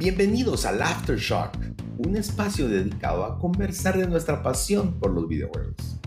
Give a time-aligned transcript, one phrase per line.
[0.00, 1.58] Bienvenidos al Aftershock,
[1.98, 6.00] un espacio dedicado a conversar de nuestra pasión por los videojuegos.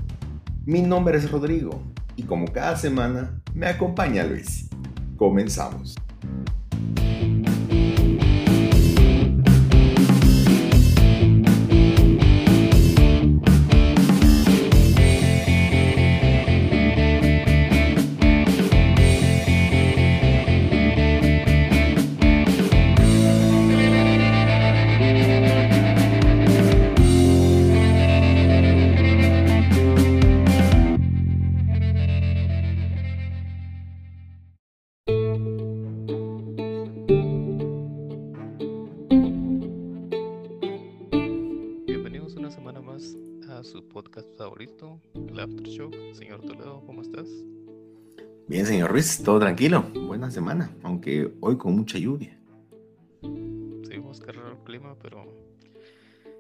[0.66, 1.80] Mi nombre es Rodrigo
[2.16, 4.68] y como cada semana me acompaña Luis.
[5.16, 5.94] Comenzamos.
[49.04, 49.84] Ruiz, todo tranquilo.
[50.08, 52.40] Buena semana, aunque hoy con mucha lluvia.
[53.86, 55.26] Seguimos cargando el clima, pero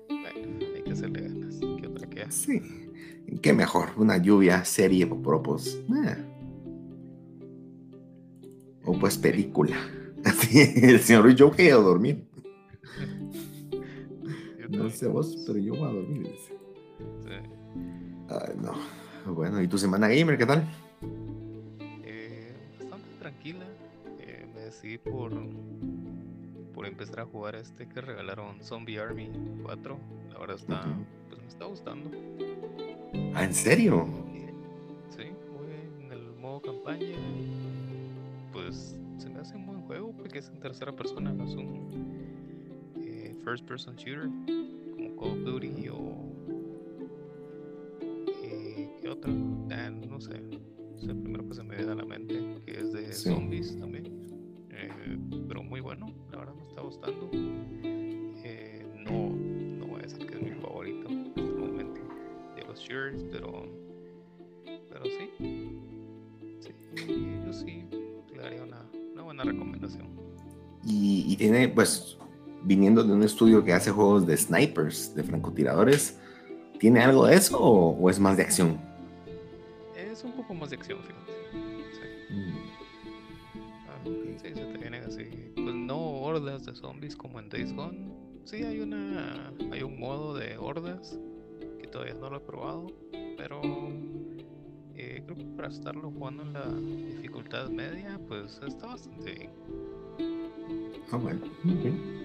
[0.08, 1.60] bueno, hay que hacerle ganas.
[1.60, 2.62] ¿Qué otra que hace?
[2.62, 5.78] Sí, qué mejor, una lluvia serie por propos.
[5.90, 6.24] Eh.
[8.86, 9.76] O pues película.
[10.24, 12.26] Así, el señor yo voy a dormir.
[14.70, 16.32] No sé vos, pero yo voy a dormir.
[16.38, 17.34] Sí.
[18.30, 19.34] Ay, no.
[19.34, 20.66] Bueno, ¿y tu semana gamer qué tal?
[23.44, 23.66] Eh, tranquila.
[24.20, 25.32] Eh, me decidí por,
[26.74, 29.30] por empezar a jugar este que regalaron Zombie Army
[29.64, 29.98] 4.
[30.32, 30.84] La verdad está,
[31.30, 32.10] pues me está gustando.
[33.34, 34.08] Ah, ¿en serio?
[35.10, 37.18] Sí, voy en el modo campaña.
[38.52, 42.96] Pues se me hace un buen juego porque es en tercera persona, no es un
[42.98, 44.30] eh, first person shooter
[44.96, 45.98] como Call of Duty o.
[48.44, 49.32] eh, ¿Qué otro?
[49.72, 50.40] Ah, no sé.
[51.04, 53.30] Es el primero que se me viene a la mente, que es de Sí.
[53.30, 54.06] zombies también.
[54.70, 55.18] Eh,
[55.50, 57.30] pero muy bueno, la verdad me está gustando.
[57.34, 59.30] Eh, no,
[59.80, 62.02] no voy a decir que es mi favorito en este momento
[62.56, 63.66] de los shooters, pero
[64.90, 65.30] pero sí.
[66.62, 66.72] Sí,
[67.46, 67.84] yo sí
[68.34, 70.08] le daría una, una buena recomendación.
[70.86, 72.18] Y, y tiene, pues,
[72.64, 76.18] viniendo de un estudio que hace juegos de snipers, de francotiradores,
[76.80, 78.80] ¿tiene algo de eso o, o es más de acción?
[80.24, 81.32] Es un poco más de acción, fíjate.
[81.92, 82.58] Sí, Mm,
[83.90, 84.00] ah,
[84.42, 85.24] sí, se te vienen así.
[85.56, 88.10] Pues no hordas de zombies como en Days Gone.
[88.46, 89.52] Sí, hay una.
[89.72, 91.20] hay un modo de hordas
[91.80, 92.88] que todavía no lo he probado.
[93.38, 93.62] Pero
[94.96, 96.66] eh, creo que para estarlo jugando en la
[97.14, 99.52] dificultad media, pues está bastante bien.
[101.12, 101.42] Ah, bueno.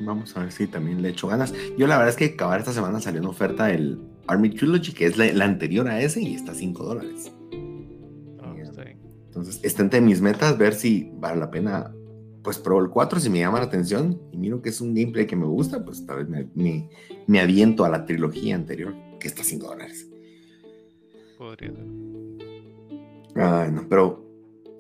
[0.01, 1.53] Vamos a ver si también le echo ganas.
[1.77, 5.07] Yo la verdad es que acabar esta semana salió en oferta el Army Trilogy, que
[5.07, 7.33] es la, la anterior a ese, y está a 5 dólares.
[9.49, 11.95] Entonces, está entre mis metas ver si vale la pena,
[12.43, 15.27] pues pruebo el 4 si me llama la atención y miro que es un gameplay
[15.27, 16.91] que me gusta, pues tal vez me, me,
[17.27, 20.07] me aviento a la trilogía anterior, que está a 5 dólares.
[21.39, 21.87] Podría ser.
[23.37, 24.23] Ay, no, pero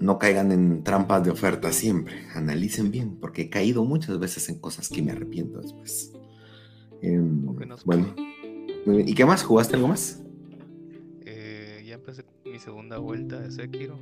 [0.00, 2.14] no caigan en trampas de oferta siempre.
[2.34, 6.12] Analicen bien, porque he caído muchas veces en cosas que me arrepiento después.
[7.00, 7.46] Em,
[7.86, 8.14] bueno,
[8.84, 9.08] muy bien.
[9.08, 9.42] ¿y qué más?
[9.42, 10.22] ¿Jugaste algo más?
[12.58, 13.96] Mi segunda vuelta de Sekiro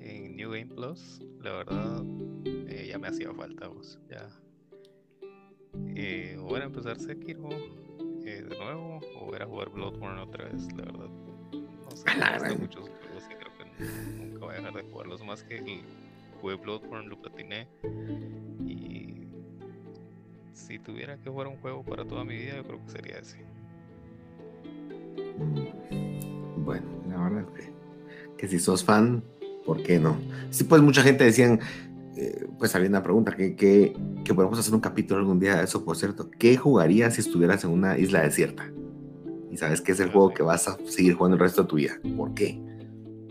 [0.00, 1.20] en New Game Plus.
[1.42, 2.02] La verdad,
[2.46, 4.00] eh, ya me hacía falta, vos.
[4.08, 4.30] Ya.
[5.94, 7.50] Eh, o era empezar Sekiro
[8.24, 11.10] eh, de nuevo, o era jugar Bloodborne otra vez, la verdad.
[11.84, 12.06] No sé,
[12.48, 15.22] me muchos juegos y creo que nunca voy a dejar de jugarlos.
[15.22, 15.82] Más que el
[16.40, 17.68] jugué Bloodborne, lo platiné.
[18.66, 19.28] Y
[20.54, 23.44] si tuviera que jugar un juego para toda mi vida, yo creo que sería ese.
[26.68, 27.72] Bueno, la verdad es que,
[28.36, 29.24] que si sos fan,
[29.64, 30.18] ¿por qué no?
[30.50, 31.60] Sí, pues mucha gente decían,
[32.14, 35.64] eh, pues había una pregunta, que, que, que podemos hacer un capítulo algún día de
[35.64, 36.30] eso, por cierto.
[36.30, 38.70] ¿Qué jugarías si estuvieras en una isla desierta?
[39.50, 41.76] Y sabes que es el juego que vas a seguir jugando el resto de tu
[41.76, 41.98] vida.
[42.14, 42.60] ¿Por qué?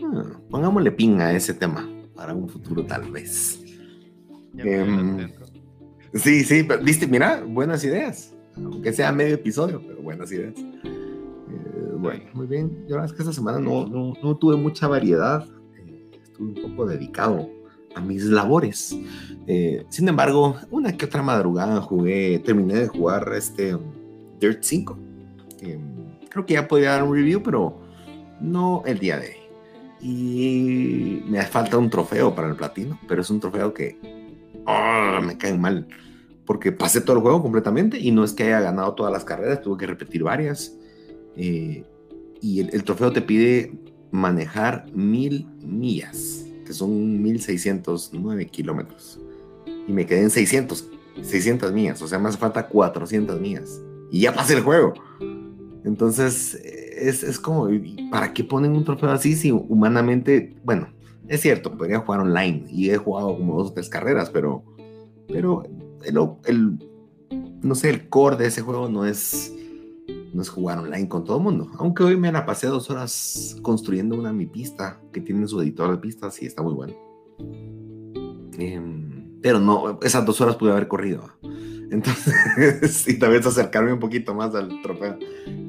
[0.02, 3.62] Ah, pongámosle pin a ese tema para un futuro tal vez.
[4.56, 5.30] Em.
[6.12, 8.34] Sí, sí, pero, viste, mira, buenas ideas.
[8.56, 10.54] Aunque sea medio episodio, pero buenas ideas.
[12.00, 12.84] Bueno, muy bien.
[12.86, 15.44] Yo la verdad es que esta semana no, no, no tuve mucha variedad.
[15.76, 17.48] Eh, estuve un poco dedicado
[17.94, 18.96] a mis labores.
[19.46, 23.82] Eh, sin embargo, una que otra madrugada jugué, terminé de jugar este um,
[24.38, 24.98] Dirt 5.
[25.62, 25.80] Eh,
[26.30, 27.80] creo que ya podía dar un review, pero
[28.40, 29.34] no el día de hoy.
[30.00, 33.98] Y me falta un trofeo para el platino, pero es un trofeo que
[34.66, 35.88] ah, me caen mal.
[36.46, 39.60] Porque pasé todo el juego completamente y no es que haya ganado todas las carreras,
[39.60, 40.77] tuve que repetir varias.
[41.38, 41.84] Eh,
[42.42, 43.72] y el, trofeo te pide
[44.10, 49.18] manejar mil millas, que son 1609 kilómetros.
[49.86, 50.90] Y me quedé en 600.
[51.22, 53.80] 600 millas, o sea, hace falta 400 millas.
[54.10, 54.94] Y ya pasé el juego.
[55.84, 57.68] Entonces, es, es como,
[58.10, 60.88] ¿para qué ponen un trofeo así si humanamente, bueno,
[61.28, 64.64] es cierto, podría jugar online y he jugado como dos o tres carreras, pero,
[65.28, 65.64] pero
[66.04, 66.78] el,
[67.62, 69.52] no sé, el core de ese juego no es,
[70.32, 71.70] no es jugar online con todo el mundo.
[71.78, 75.90] Aunque hoy me la pasé dos horas construyendo una mi pista que tiene su editor
[75.90, 76.94] de pistas y está muy bueno.
[78.58, 81.24] Em, pero no, esas dos horas pude haber corrido.
[81.90, 85.18] Entonces, y también acercarme un poquito más al trofeo.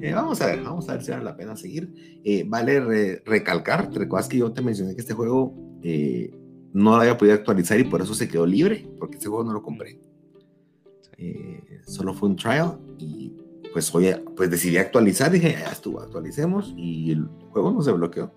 [0.02, 2.22] Eh, vamos a ver, vamos a ver si vale la pena seguir.
[2.24, 5.54] Eh, vale recalcar, te recuerdas que yo te mencioné que este juego
[5.84, 6.32] eh,
[6.74, 9.54] no lo había podido actualizar y por eso se quedó libre, porque este juego no
[9.54, 10.00] lo compré.
[11.86, 13.39] solo fue un trial y
[13.74, 18.32] pues hoy pues decidí actualizar, dije, ya estuvo, actualicemos y el juego no se bloqueó.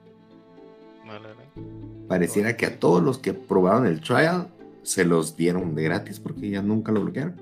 [2.08, 4.48] Pareciera que a todos los que probaron el trial
[4.82, 7.40] se los dieron de gratis porque ya nunca lo bloquearon.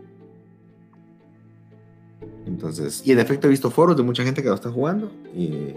[2.46, 5.74] Entonces, y en efecto he visto foros de mucha gente que lo está jugando y,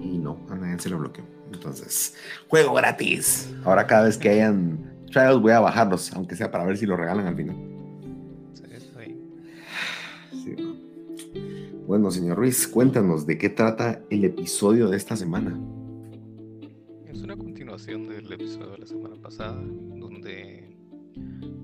[0.00, 1.24] y no, a nadie se lo bloqueó.
[1.52, 2.14] Entonces,
[2.48, 3.50] juego gratis.
[3.64, 4.78] Ahora cada vez que hayan
[5.10, 7.56] trials voy a bajarlos, aunque sea para ver si lo regalan al final.
[11.88, 15.58] Bueno, señor Ruiz, cuéntanos de qué trata el episodio de esta semana.
[17.06, 20.76] Es una continuación del episodio de la semana pasada, donde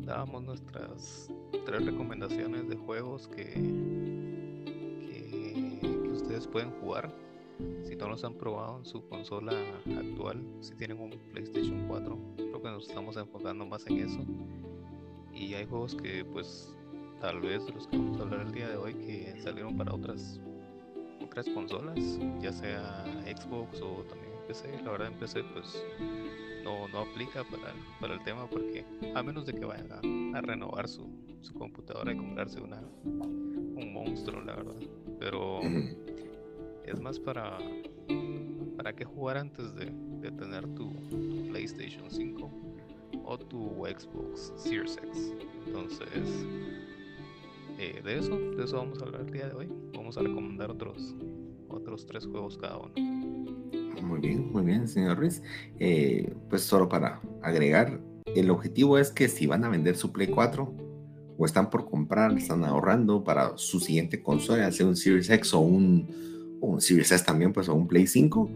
[0.00, 1.30] dábamos nuestras
[1.66, 3.52] tres recomendaciones de juegos que,
[5.82, 7.14] que, ustedes pueden jugar
[7.82, 9.52] si no los han probado en su consola
[9.98, 12.18] actual, si tienen un PlayStation 4.
[12.36, 14.24] Creo que nos estamos enfocando más en eso.
[15.34, 16.74] Y hay juegos que pues
[17.20, 19.94] tal vez de los que vamos a hablar el día de hoy que salieron para
[19.94, 20.40] otras
[21.22, 24.82] otras consolas, ya sea Xbox o también PC.
[24.84, 25.84] La verdad en PC pues
[26.62, 28.84] no, no aplica para, para, el tema porque
[29.14, 31.08] a menos de que vayan a, renovar su,
[31.40, 34.76] su, computadora y comprarse una, un monstruo, la verdad.
[35.18, 35.60] Pero
[36.84, 37.58] es más para,
[38.76, 39.86] para que jugar antes de,
[40.20, 40.92] de tener tu
[41.50, 42.50] PlayStation 5
[43.24, 45.34] o tu Xbox Series X.
[45.66, 46.46] Entonces,
[47.78, 49.68] eh, de eso, de eso vamos a hablar el día de hoy.
[49.94, 51.14] Vamos a recomendar otros,
[51.68, 52.92] otros tres juegos cada uno.
[54.02, 55.42] Muy bien, muy bien, señor Ruiz.
[55.78, 58.00] Eh, pues solo para agregar,
[58.34, 60.72] el objetivo es que si van a vender su Play 4
[61.36, 65.60] o están por comprar, están ahorrando para su siguiente consola, sea un Series X o
[65.60, 68.50] un, un Series S también, pues o un Play 5,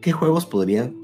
[0.00, 0.99] ¿qué juegos podrían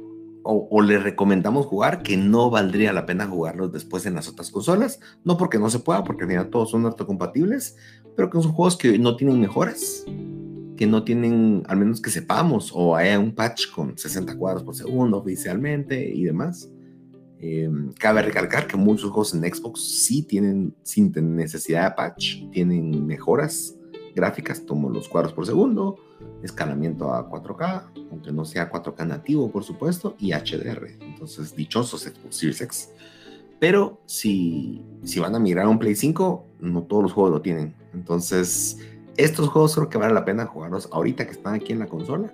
[0.47, 4.51] o, o le recomendamos jugar que no valdría la pena jugarlos después en las otras
[4.51, 5.01] consolas?
[5.25, 7.77] No porque no se pueda, porque al final todos son compatibles,
[8.17, 10.05] pero que son juegos que no tienen mejoras
[10.77, 14.77] que no tienen, al menos que sepamos, o haya un patch con 60 cuadros por
[14.77, 16.71] segundo oficialmente y demás.
[17.39, 23.07] Eh, cabe recalcar que muchos juegos en Xbox sí tienen, sin necesidad de patch, tienen
[23.07, 23.77] mejoras
[24.15, 25.97] gráficas como los cuadros por segundo,
[26.43, 30.89] escalamiento a 4K, aunque no sea 4K nativo, por supuesto, y HDR.
[31.01, 32.91] Entonces, dichosos Xbox.
[33.59, 37.43] Pero si, si van a migrar a un Play 5, no todos los juegos lo
[37.43, 37.75] tienen.
[37.95, 38.79] Entonces,
[39.17, 42.31] estos juegos creo que vale la pena jugarlos ahorita que están aquí en la consola,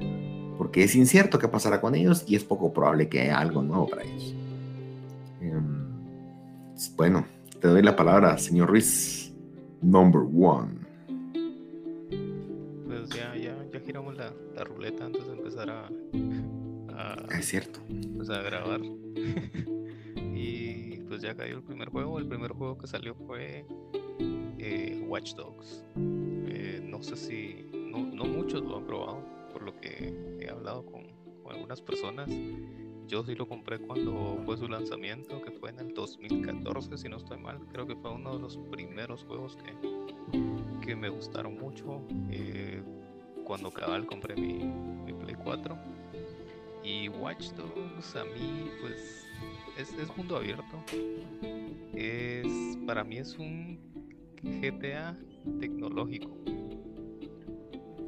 [0.59, 3.89] porque es incierto qué pasará con ellos y es poco probable que haya algo nuevo
[3.89, 4.35] para ellos.
[5.41, 5.87] Em,
[6.97, 7.25] bueno,
[7.61, 9.33] te doy la palabra, señor Ruiz,
[9.81, 10.82] number one.
[14.63, 15.91] La, ruleta antes de empezar a,
[17.37, 17.81] es cierto.
[18.17, 18.81] Pues a grabar.
[20.35, 22.19] y pues ya cayó el primer juego.
[22.19, 23.67] El primer juego que salió fue
[24.59, 25.85] eh, Watch Dogs
[27.03, 31.03] no sé si, no, muchos lo han probado, por lo que he hablado con,
[31.51, 32.31] algunas personas.
[33.09, 37.17] Yo sí lo compré cuando fue su lanzamiento, que fue en el 2014, si no
[37.17, 37.59] estoy mal.
[37.73, 39.75] Creo que fue uno de los primeros juegos que,
[40.81, 42.01] que me gustaron mucho.
[42.31, 42.83] Eh,
[43.45, 44.65] cuando cabal compré mi,
[45.05, 45.77] mi, Play 4.
[46.85, 49.27] Y Watch Dogs a mí, pues,
[49.79, 50.83] es, es mundo abierto.
[51.95, 53.79] Es, para mí es un
[54.43, 55.17] GTA
[55.61, 56.37] tecnológico.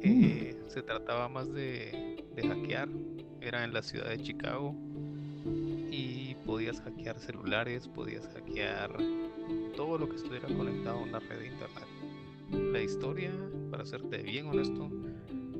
[0.01, 2.89] Eh, se trataba más de, hackear.
[3.41, 4.75] Era en la ciudad de Chicago
[5.91, 8.97] y podías hackear celulares, podías hackear
[9.75, 11.94] todo lo que estuviera conectado a una red de internet.
[12.51, 13.31] La historia,
[13.71, 14.89] para serte bien honesto,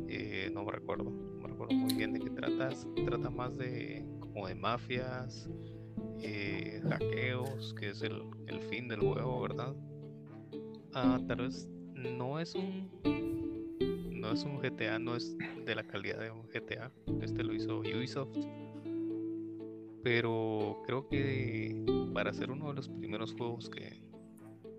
[0.08, 2.88] eh, no me recuerdo, no me recuerdo muy bien de qué tratas.
[3.06, 5.50] Trata más de como de mafias,
[6.22, 9.76] eh, hackeos, que es el, el, fin del juego, ¿verdad?
[10.94, 12.90] Ah, tal vez no es un
[14.12, 16.92] no es un GTA, no es de la calidad de un GTA.
[17.22, 18.36] Este lo hizo Ubisoft.
[20.04, 24.02] Pero creo que para ser uno de los primeros juegos que,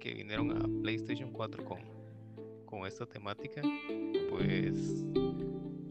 [0.01, 1.79] que vinieron a PlayStation 4 con,
[2.77, 3.63] con esta temática,
[4.29, 5.07] pues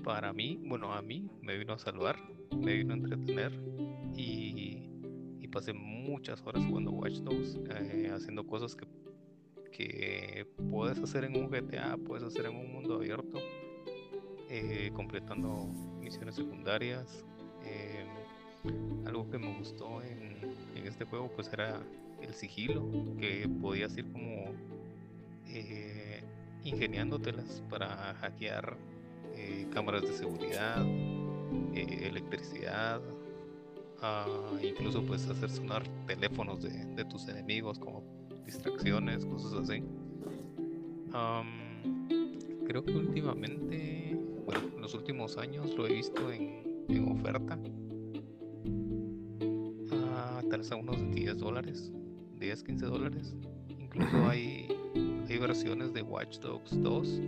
[0.04, 2.16] para mí, bueno, a mí me vino a salvar,
[2.56, 3.52] me vino a entretener
[4.16, 4.84] y,
[5.52, 11.96] pasé muchas horas jugando Watch Dogs, eh, haciendo cosas que, puedes hacer en un GTA,
[11.96, 13.40] puedes hacer en un mundo abierto,
[14.50, 15.68] eh, completando
[16.02, 17.26] misiones secundarias.
[17.64, 18.06] Eh,
[19.06, 21.82] algo que me gustó en, este juego pues era
[22.22, 22.86] el sigilo,
[23.18, 24.54] que podías ir como
[26.66, 28.76] ingeniándotelas para hackear
[29.36, 30.86] eh, cámaras de seguridad,
[31.74, 33.02] eh, electricidad,
[34.02, 38.04] ah, incluso puedes hacer sonar teléfonos de, tus enemigos como
[38.46, 39.84] distracciones, cosas así.
[42.68, 47.60] creo que últimamente, bueno, en los últimos años lo he visto en, en oferta.
[49.92, 51.92] Ah, tal vez a unos 10 dólares,
[52.40, 53.36] 10, 15 dólares.
[53.70, 54.68] Incluso hay,
[55.34, 57.22] hay versiones de Watch Dogs 2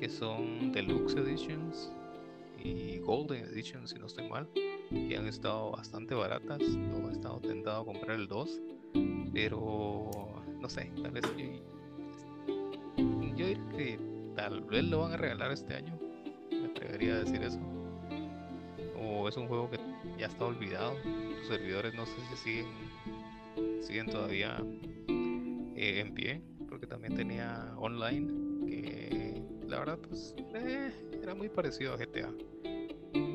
[0.00, 1.92] que son Deluxe Editions
[2.62, 4.48] y Golden Editions, si no estoy mal,
[4.90, 6.60] y han estado bastante baratas.
[6.60, 8.60] Yo he estado tentado a comprar el 2,
[9.32, 10.10] pero
[10.60, 11.24] no sé, tal vez
[12.96, 13.98] yo, diría que
[14.34, 15.98] tal vez lo van a regalar este año.
[16.50, 17.60] Me atrevería a decir eso.
[18.98, 19.78] O es un juego que
[20.18, 20.94] ya está olvidado.
[21.04, 24.58] Los servidores no sé si siguen, siguen todavía
[25.76, 26.42] eh, en pie,
[26.74, 30.90] porque también tenía online que la verdad, pues eh,
[31.22, 32.34] era muy parecido a GTA.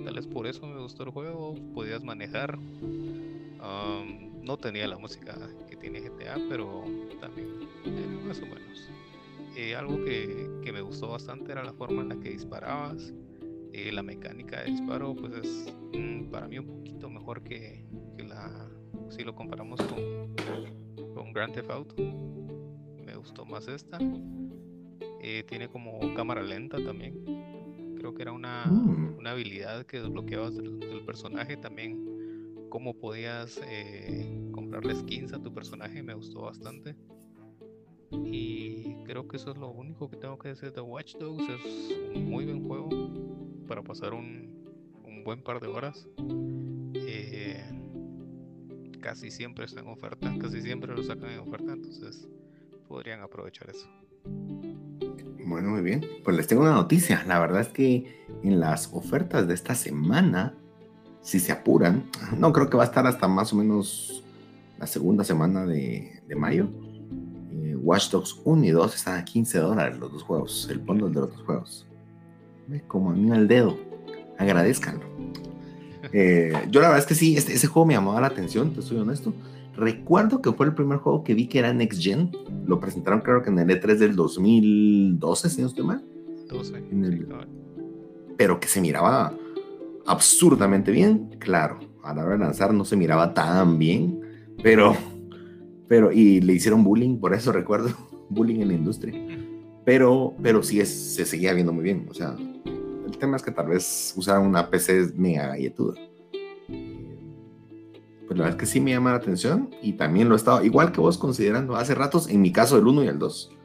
[0.03, 1.55] Tal vez por eso me gustó el juego.
[1.74, 2.60] Podías manejar.
[2.60, 5.38] no tenía la música
[5.69, 6.84] que tiene GTA, pero
[7.22, 7.48] también
[7.86, 8.89] eh, más o menos.
[9.55, 13.13] Eh, algo que, que, me gustó bastante era la forma en la que disparabas.
[13.74, 17.86] la mecánica de disparo, pues es mm, para mí un poquito mejor que,
[18.17, 18.69] que, la.
[19.12, 20.36] Si lo comparamos con,
[21.15, 21.96] con Grand Theft Auto,
[23.19, 23.97] gustó más esta.
[25.21, 27.23] Eh, tiene como cámara lenta también.
[27.97, 29.17] Creo que era una, mm.
[29.17, 32.67] una habilidad que desbloqueabas del, personaje también.
[32.69, 36.95] Cómo podías eh, comprarle skins a tu personaje me gustó bastante.
[38.11, 41.43] Y creo que eso es lo único que tengo que decir de Watch Dogs.
[41.49, 42.89] Es un muy buen juego
[43.67, 44.49] para pasar un,
[45.03, 46.07] un buen par de horas.
[46.93, 47.63] Eh,
[48.99, 52.27] casi siempre está en oferta, casi siempre lo sacan en oferta, entonces
[52.89, 53.88] podrían aprovechar eso.
[55.46, 56.05] Bueno, muy bien.
[56.24, 57.24] Pues les tengo una noticia.
[57.27, 60.55] La verdad es que en las ofertas de esta semana,
[61.22, 64.24] si se apuran, no creo que va a estar hasta más o menos
[64.79, 66.67] la segunda semana de, mayo.
[67.51, 71.10] Eh, Watch Dogs 1 y 2 están a 15 dólares los dos juegos, el bundle
[71.10, 71.88] de los dos juegos.
[72.88, 73.77] Como a mí al dedo.
[74.38, 75.05] Agradezcanlo.
[76.13, 78.81] Eh, yo la verdad es que sí, este, ese juego me llamaba la atención, te
[78.81, 79.34] soy honesto.
[79.79, 82.31] Recuerdo que fue el primer juego que vi que era Next Gen.
[82.65, 86.03] Lo presentaron creo que en el E3 del 2012, si no estoy mal.
[86.50, 86.83] 12.
[88.38, 89.33] Pero que se miraba
[90.05, 91.33] absurdamente bien.
[91.39, 94.19] Claro, a la hora de lanzar no se miraba tan bien.
[94.62, 94.98] Pero,
[95.88, 97.95] pero, y le hicieron bullying, por eso recuerdo,
[98.29, 99.13] bullying en la industria.
[99.86, 102.05] Pero, pero sí es, se seguía viendo muy bien.
[102.09, 105.95] O sea, el tema es que tal vez usaran una PC mega galletuda
[108.29, 110.63] pues la verdad es que sí me llama la atención y también lo he estado,
[110.63, 113.57] igual que vos considerando hace ratos, en mi caso el 1 y el 2.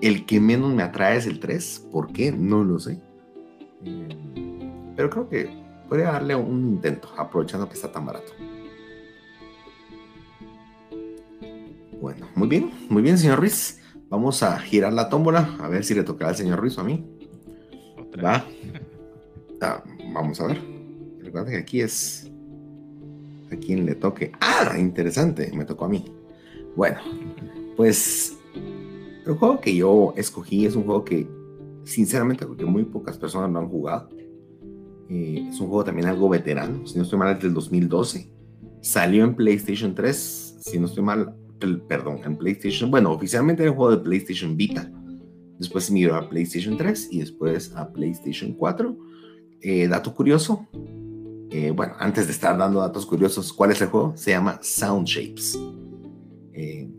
[0.00, 2.32] El que menos me atrae es el 3, ¿por qué?
[2.32, 3.00] No lo sé.
[3.84, 4.08] Eh,
[4.96, 5.50] pero creo que
[5.88, 8.32] podría darle un intento, aprovechando que está tan barato.
[12.00, 13.80] Bueno, muy bien, muy bien, señor Ruiz.
[14.08, 16.84] Vamos a girar la tómbola, a ver si le tocará al señor Ruiz o a
[16.84, 17.06] mí.
[18.20, 18.44] Va.
[19.62, 20.60] Ah, vamos a ver.
[21.22, 22.25] Recuerda que aquí es
[23.50, 24.32] a quien le toque.
[24.40, 26.04] Ah, interesante, me tocó a mí.
[26.74, 26.98] Bueno,
[27.76, 28.36] pues
[29.26, 31.28] el juego que yo escogí es un juego que,
[31.84, 34.08] sinceramente, porque muy pocas personas lo han jugado.
[35.08, 38.30] Eh, es un juego también algo veterano, si no estoy mal, es del 2012.
[38.80, 41.34] Salió en PlayStation 3, si no estoy mal,
[41.88, 44.90] perdón, en PlayStation, bueno, oficialmente era un juego de PlayStation Vita.
[45.58, 48.96] Después migró a PlayStation 3 y después a PlayStation 4.
[49.62, 50.68] Eh, dato curioso,
[51.50, 54.16] eh, bueno, antes de estar dando datos curiosos, ¿cuál es el juego?
[54.16, 55.58] Se llama Sound Shapes.
[56.52, 56.90] Eh,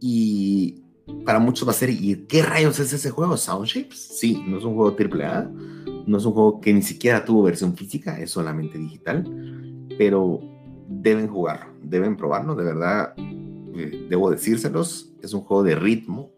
[0.00, 0.82] y
[1.24, 3.36] para muchos va a ser, ¿y qué rayos es ese juego?
[3.36, 4.18] Sound Shapes.
[4.18, 5.50] Sí, no es un juego AAA,
[6.06, 9.24] no es un juego que ni siquiera tuvo versión física, es solamente digital,
[9.96, 10.40] pero
[10.88, 16.30] deben jugarlo, deben probarlo, de verdad, eh, debo decírselos, es un juego de ritmo,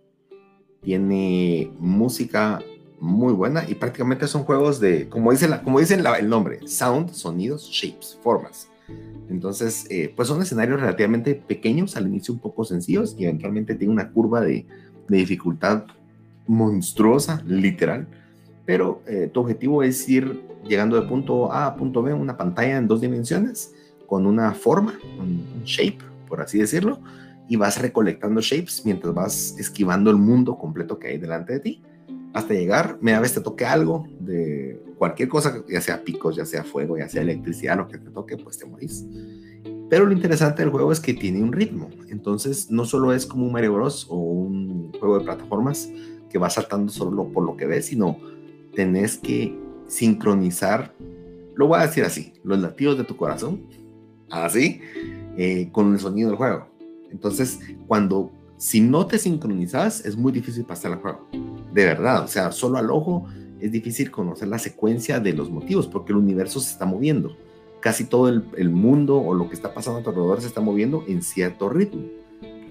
[0.83, 2.61] tiene música
[3.05, 7.11] muy buena y prácticamente son juegos de, como dice, la, como dicen el nombre, sound,
[7.11, 8.69] sonidos, shapes, formas.
[9.29, 13.93] Entonces, eh, pues son escenarios relativamente pequeños, al inicio un poco sencillos y eventualmente tiene
[13.93, 14.67] una curva de,
[15.09, 15.85] de dificultad
[16.47, 18.07] monstruosa, literal.
[18.65, 22.79] Pero eh, tu objetivo es ir llegando de punto A a punto B, una pantalla
[22.79, 23.75] en dos dimensiones,
[24.07, 26.99] con una forma, un, shape, por así decirlo,
[27.49, 31.83] y vas recolectando shapes mientras vas esquivando el mundo completo que hay delante de ti
[32.35, 36.65] hasta llegar, media vez te toque algo de cualquier cosa, ya sea picos, ya sea
[36.65, 39.07] fuego, ya sea electricidad, lo que te toque, pues te morís.
[39.89, 41.89] Pero lo interesante del juego es que tiene un ritmo.
[42.09, 44.07] Entonces, no solo es como un Mario Bros.
[44.11, 45.89] o un juego de plataformas
[46.29, 48.19] que va saltando solo por lo que ves, sino
[48.75, 50.93] tenés que sincronizar,
[51.55, 53.63] lo voy a decir así, los latidos de tu corazón,
[54.29, 54.81] así,
[55.37, 56.67] eh, con el sonido del juego.
[57.13, 61.27] Entonces, cuando, si no te sincronizas, es muy difícil pasar el juego.
[61.73, 63.27] De verdad, o sea, solo al ojo
[63.61, 67.37] es difícil conocer la secuencia de los motivos, porque el universo se está moviendo.
[67.81, 71.05] Casi todo el, mundo o lo que está pasando a tu alrededor se está moviendo
[71.07, 72.03] en cierto ritmo.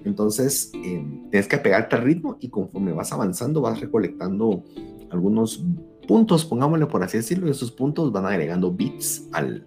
[0.04, 4.64] Entonces, eh, tienes que apegarte al ritmo y conforme vas avanzando, vas recolectando
[5.10, 5.64] algunos
[6.08, 9.66] puntos, pongámosle por así decirlo, y esos puntos van agregando beats al,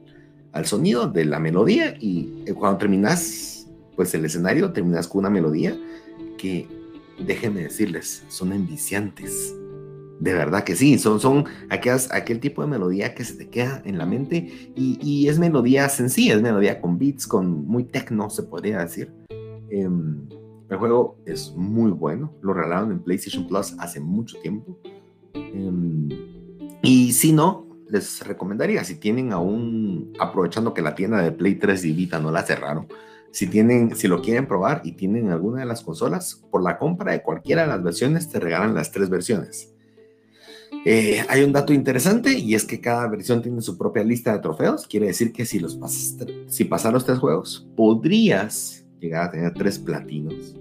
[0.52, 5.30] al sonido de la melodía y eh, cuando terminas, pues el escenario, terminas con una
[5.30, 5.78] melodía
[6.38, 6.68] que,
[7.20, 9.56] déjenme decirles, son enviciantes.
[10.20, 13.82] De verdad que sí, son, son aquellas, aquel tipo de melodía que se te queda
[13.86, 18.30] en la mente y, y es melodía sencilla, es melodía con beats, con muy techno,
[18.30, 19.12] se podría decir.
[19.70, 20.28] Em,
[20.70, 24.80] el juego es muy bueno, lo regalaron en PlayStation Plus hace mucho tiempo.
[25.34, 26.10] Em,
[26.82, 31.86] y si no, les recomendaría, si tienen aún, aprovechando que la tienda de Play 3
[31.86, 32.88] y no la cerraron,
[33.38, 37.12] si, tienen, si lo quieren probar y tienen alguna de las consolas, por la compra
[37.12, 39.76] de cualquiera de las versiones te regalan las tres versiones.
[40.84, 44.40] Eh, hay un dato interesante y es que cada versión tiene su propia lista de
[44.40, 44.88] trofeos.
[44.88, 46.18] Quiere decir que si, los pasas,
[46.48, 50.56] si pasas los tres juegos, podrías llegar a tener tres platinos.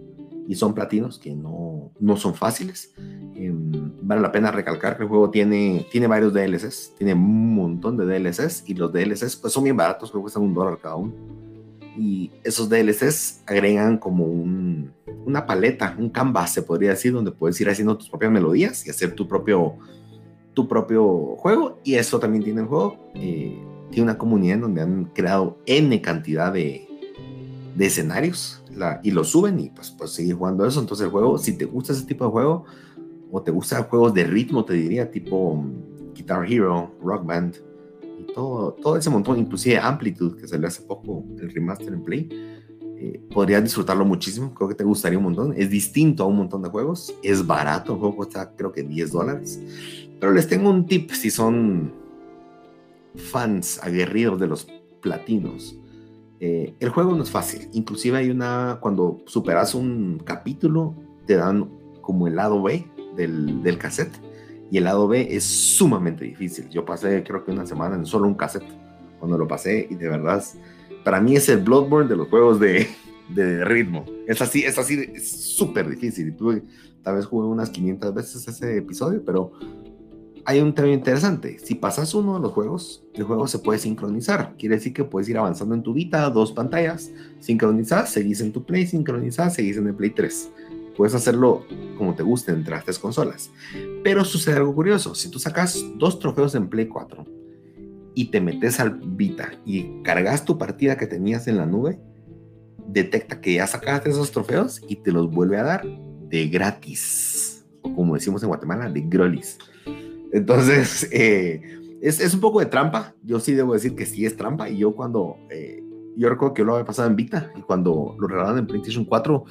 [0.47, 2.93] Y son platinos que no, no son fáciles.
[3.35, 3.73] Em,
[4.03, 8.05] vale la pena recalcar que el juego tiene, tiene varios DLCs, tiene un montón de
[8.05, 11.46] DLCs y los DLCs pues son bien baratos, creo que cuestan un dólar cada uno.
[11.97, 14.93] Y esos DLCs agregan como un,
[15.25, 18.91] una paleta, un canvas se podría decir, donde puedes ir haciendo tus propias melodías y
[18.91, 19.77] hacer tu propio,
[20.55, 21.81] tu propio juego.
[21.85, 23.11] Y eso también tiene el juego.
[23.15, 23.59] Eh,
[23.91, 26.87] tiene una comunidad en donde han creado N cantidad de,
[27.75, 30.81] de escenarios la, y lo suben y pues, pues seguir jugando eso.
[30.81, 32.65] Entonces el juego, si te gusta ese tipo de juego,
[33.31, 37.57] o te gustan juegos de ritmo, te diría, tipo mm, Guitar Hero, Rock Band,
[38.19, 42.29] y todo, todo ese montón, inclusive Amplitude, que salió hace poco, el remaster en Play,
[42.99, 46.63] eh, podrías disfrutarlo muchísimo, creo que te gustaría un montón, es distinto a un montón
[46.63, 49.61] de juegos, es barato, el juego cuesta creo que 10 dólares,
[50.19, 51.93] pero les tengo un tip si son
[53.15, 54.67] fans aguerridos de los
[55.01, 55.79] platinos.
[56.41, 60.95] Eh, el juego no es fácil, inclusive hay una, cuando superas un capítulo,
[61.27, 64.26] te dan como el lado B, del, del cassette.
[64.71, 66.69] Y el lado B es sumamente difícil.
[66.69, 68.65] Yo pasé creo que una semana en solo un cassette
[69.19, 70.43] cuando lo pasé y de verdad,
[71.05, 72.89] para mí es el Bloodborne de los juegos de,
[73.29, 74.05] de ritmo.
[74.27, 76.29] Es así, es así, súper difícil.
[76.29, 76.63] Y tuve,
[77.03, 79.53] tal vez jugué unas 500 veces ese episodio, pero
[80.45, 81.59] hay un tema interesante.
[81.59, 84.55] Si pasas uno de los juegos, el juego se puede sincronizar.
[84.57, 88.65] Quiere decir que puedes ir avanzando en tu Vita, dos pantallas, sincronizar, seguís en tu
[88.65, 90.51] Play, sincronizar, seguís en el Play 3.
[90.97, 91.65] Puedes hacerlo
[91.99, 93.51] como te guste entre las tres consolas.
[94.03, 95.15] Pero sucede algo curioso.
[95.15, 97.25] Si tú sacas dos trofeos en Play 4
[98.15, 101.99] y te metes al Vita y cargas tu partida que tenías en la nube,
[102.89, 105.87] detecta que ya sacaste esos trofeos y te los vuelve a dar
[106.29, 107.67] de gratis.
[107.83, 109.59] O como decimos en Guatemala, de grolis.
[110.33, 111.61] Entonces, eh,
[112.01, 113.15] es, un poco de trampa.
[113.23, 114.69] Yo sí debo decir que sí es trampa.
[114.69, 115.37] Y yo cuando...
[115.51, 115.83] Eh,
[116.19, 119.05] yo recuerdo que yo lo había pasado en Vita y cuando lo regalaron en PlayStation
[119.05, 119.45] 4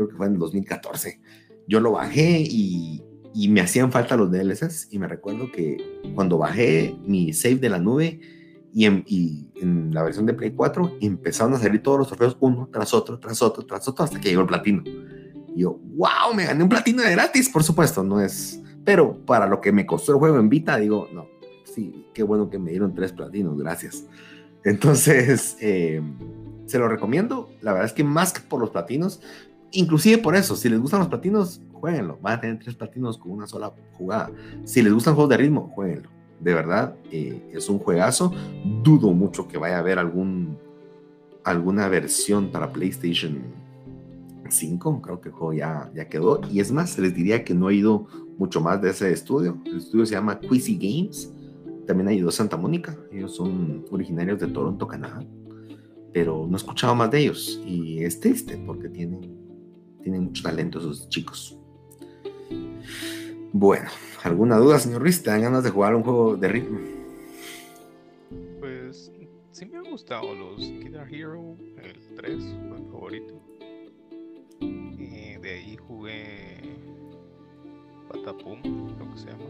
[0.00, 1.20] creo que fue en el 2014.
[1.68, 3.02] Yo lo bajé y,
[3.34, 5.76] y me hacían falta los DLCs y me recuerdo que
[6.14, 8.20] cuando bajé mi save de la nube
[8.72, 12.36] y en, y en, la versión de Play 4 empezaron a salir todos los trofeos
[12.40, 14.82] uno tras otro, tras otro, tras otro, hasta que llegó el platino.
[15.54, 18.60] Y yo, wow, me gané un platino de gratis, por supuesto, no es...
[18.84, 21.26] Pero para lo que me costó el juego en Vita, digo, no,
[21.64, 24.06] sí, qué bueno que me dieron tres platinos, gracias.
[24.64, 26.00] Entonces, eh,
[26.66, 27.50] se lo recomiendo.
[27.60, 29.20] La verdad es que más que por los platinos,
[29.72, 32.18] Inclusive por eso, si les gustan los platinos, jueguenlo.
[32.20, 34.30] Van a tener tres platinos con una sola jugada.
[34.64, 36.10] Si les gustan juegos de ritmo, jueguenlo.
[36.40, 38.32] De verdad, eh, es un juegazo.
[38.82, 40.58] Dudo mucho que vaya a haber algún,
[41.44, 43.38] alguna versión para PlayStation
[44.48, 45.02] 5.
[45.02, 46.40] Creo que el juego ya, ya quedó.
[46.50, 48.06] Y es más, les diría que no he ido
[48.38, 49.60] mucho más de ese estudio.
[49.66, 51.32] El estudio se llama Quizzy Games.
[51.86, 52.96] También ido Santa Mónica.
[53.12, 55.24] Ellos son originarios de Toronto, Canadá.
[56.12, 59.39] pero no he escuchado más de ellos y es triste porque tienen,
[60.02, 61.56] tienen mucho talento esos chicos.
[63.52, 63.88] Bueno,
[64.22, 65.22] ¿alguna duda, señor Ruiz?
[65.22, 66.78] ¿Te dan ganas de jugar un juego de ritmo?
[68.60, 69.10] Pues
[69.50, 73.40] sí me han gustado los Guitar Hero, el 3, fue mi favorito.
[74.60, 76.58] Y de ahí jugué
[78.08, 78.62] Patapum,
[78.94, 79.44] creo que se llama.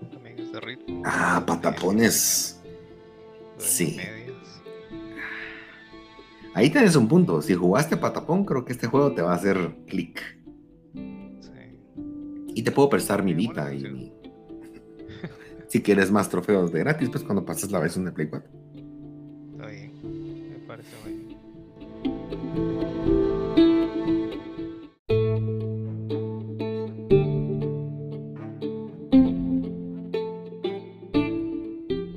[0.00, 1.02] sí, también es de ritmo.
[1.04, 2.60] Ah, Patapones.
[3.58, 3.96] Sí.
[6.54, 7.40] Ahí tienes un punto.
[7.42, 10.20] Si jugaste Patapón, creo que este juego te va a hacer clic.
[12.54, 14.12] Y te puedo prestar mi Vita y
[15.68, 18.50] si quieres más trofeos de gratis, pues cuando pases la versión de Play 4.
[19.52, 19.92] Está bien,
[20.50, 21.38] me parece bien.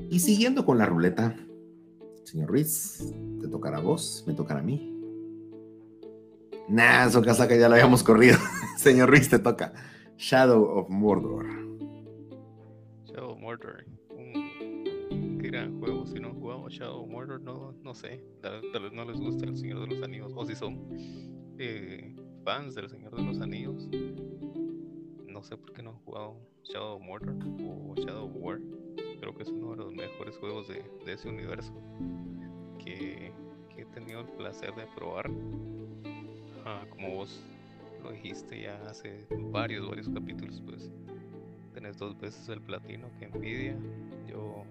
[0.09, 1.35] Y siguiendo con la ruleta,
[2.23, 3.13] señor Ruiz,
[3.53, 4.89] te tocará a vos, me tocará a mí.
[6.67, 8.35] Nah, su casa que ya la habíamos corrido.
[8.77, 9.73] señor Ruiz, te toca.
[10.17, 11.45] Shadow of Mordor.
[13.05, 16.07] Shadow of Mordor, un gran juego.
[16.07, 18.23] Si no jugado Shadow of Mordor, no, no sé.
[18.41, 20.33] Tal, vez no les gusta El Señor de los Anillos.
[20.35, 20.89] O si son
[21.59, 23.87] eh, fans del Señor de los Anillos,
[25.27, 27.35] no sé por qué no han jugado Shadow of Mordor
[27.67, 28.59] o Shadow of War.
[29.19, 31.71] Creo que es uno de los mejores juegos de, de ese universo
[32.83, 33.31] que,
[33.93, 35.29] tenido el placer de probar.
[36.65, 37.41] Ah, como vos
[38.03, 40.91] lo dijiste ya hace varios, varios capítulos, pues
[41.73, 43.75] tenés dos veces el platino que envidia.
[44.27, 44.63] Yo,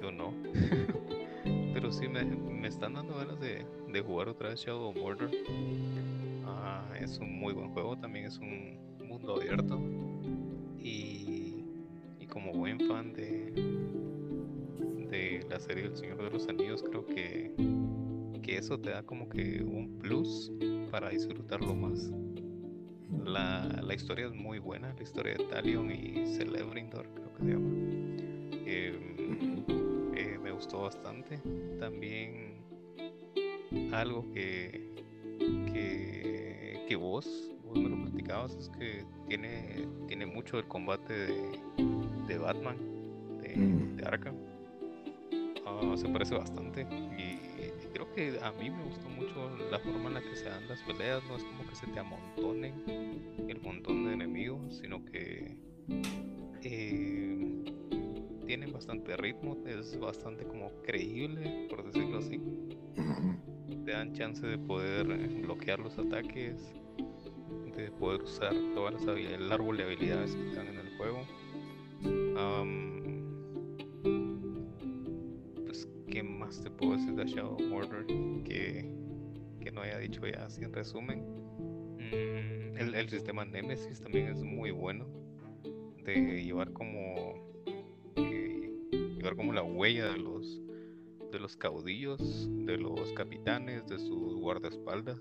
[0.00, 0.32] yo no.
[1.72, 5.30] Pero sí me, me, están dando ganas de, de, jugar otra vez Shadow of Mordor.
[6.44, 9.80] Ah, es un muy buen juego, también es un mundo abierto.
[10.78, 11.64] Y,
[12.18, 13.52] y como buen fan de,
[15.10, 17.52] de la serie El Señor de los Anillos, creo que,
[18.50, 20.50] que eso te da como que un plus
[20.90, 22.10] para disfrutarlo más.
[23.24, 27.50] La, la, historia es muy buena, la historia de Talion y Celebrimbor, creo que se
[27.52, 27.68] llama.
[28.66, 29.64] Em,
[30.16, 31.38] eh, me gustó bastante.
[31.78, 32.56] También
[33.92, 34.94] algo que,
[35.72, 41.60] que, que vos, vos me lo platicabas es que tiene, tiene mucho el combate de,
[42.26, 42.76] de Batman,
[43.42, 43.96] de, Mm.
[43.96, 44.34] de Arkham.
[45.64, 46.82] Ah, se parece bastante
[47.16, 47.49] y
[48.00, 50.80] creo que a mí me gustó mucho la forma en la que se dan las
[50.82, 52.74] peleas, no es como que se te amontonen
[53.48, 55.56] el montón de enemigos, sino que
[56.62, 57.64] eh,
[58.46, 62.40] tienen bastante ritmo, es bastante como creíble, por decirlo así.
[63.84, 66.72] Te dan chance de poder eh, bloquear los ataques,
[67.76, 71.26] de poder usar todas las el árbol de habilidades que están en el juego.
[77.26, 78.06] Shadow of Mordor
[78.44, 78.84] que,
[79.60, 81.24] que no haya dicho ya así en resumen?
[81.98, 85.06] Mm, el, el sistema Nemesis también es muy bueno
[86.04, 87.34] de llevar como
[88.16, 88.72] eh,
[89.16, 90.60] llevar como la huella de los
[91.30, 95.20] de los caudillos, de los capitanes, de sus guardaespaldas,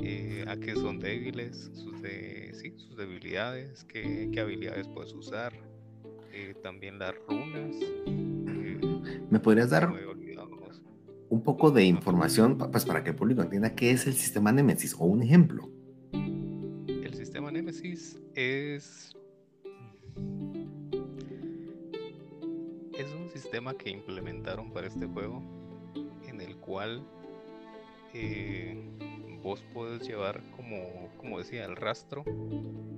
[0.00, 5.52] eh, a qué son débiles, sus, de, sí, sus debilidades, qué, qué habilidades puedes usar,
[6.32, 7.76] eh, también las runas.
[7.80, 8.80] eh,
[9.30, 9.88] ¿Me podrías dar
[11.28, 14.94] un poco de información pues, para que el público entienda qué es el sistema Nemesis
[14.98, 15.70] o un ejemplo?
[16.12, 19.16] El sistema Nemesis es.
[22.98, 25.42] Es un sistema que implementaron para este juego
[26.26, 27.02] en el cual
[28.14, 28.82] eh,
[29.42, 32.24] vos puedes llevar, como, como decía, el rastro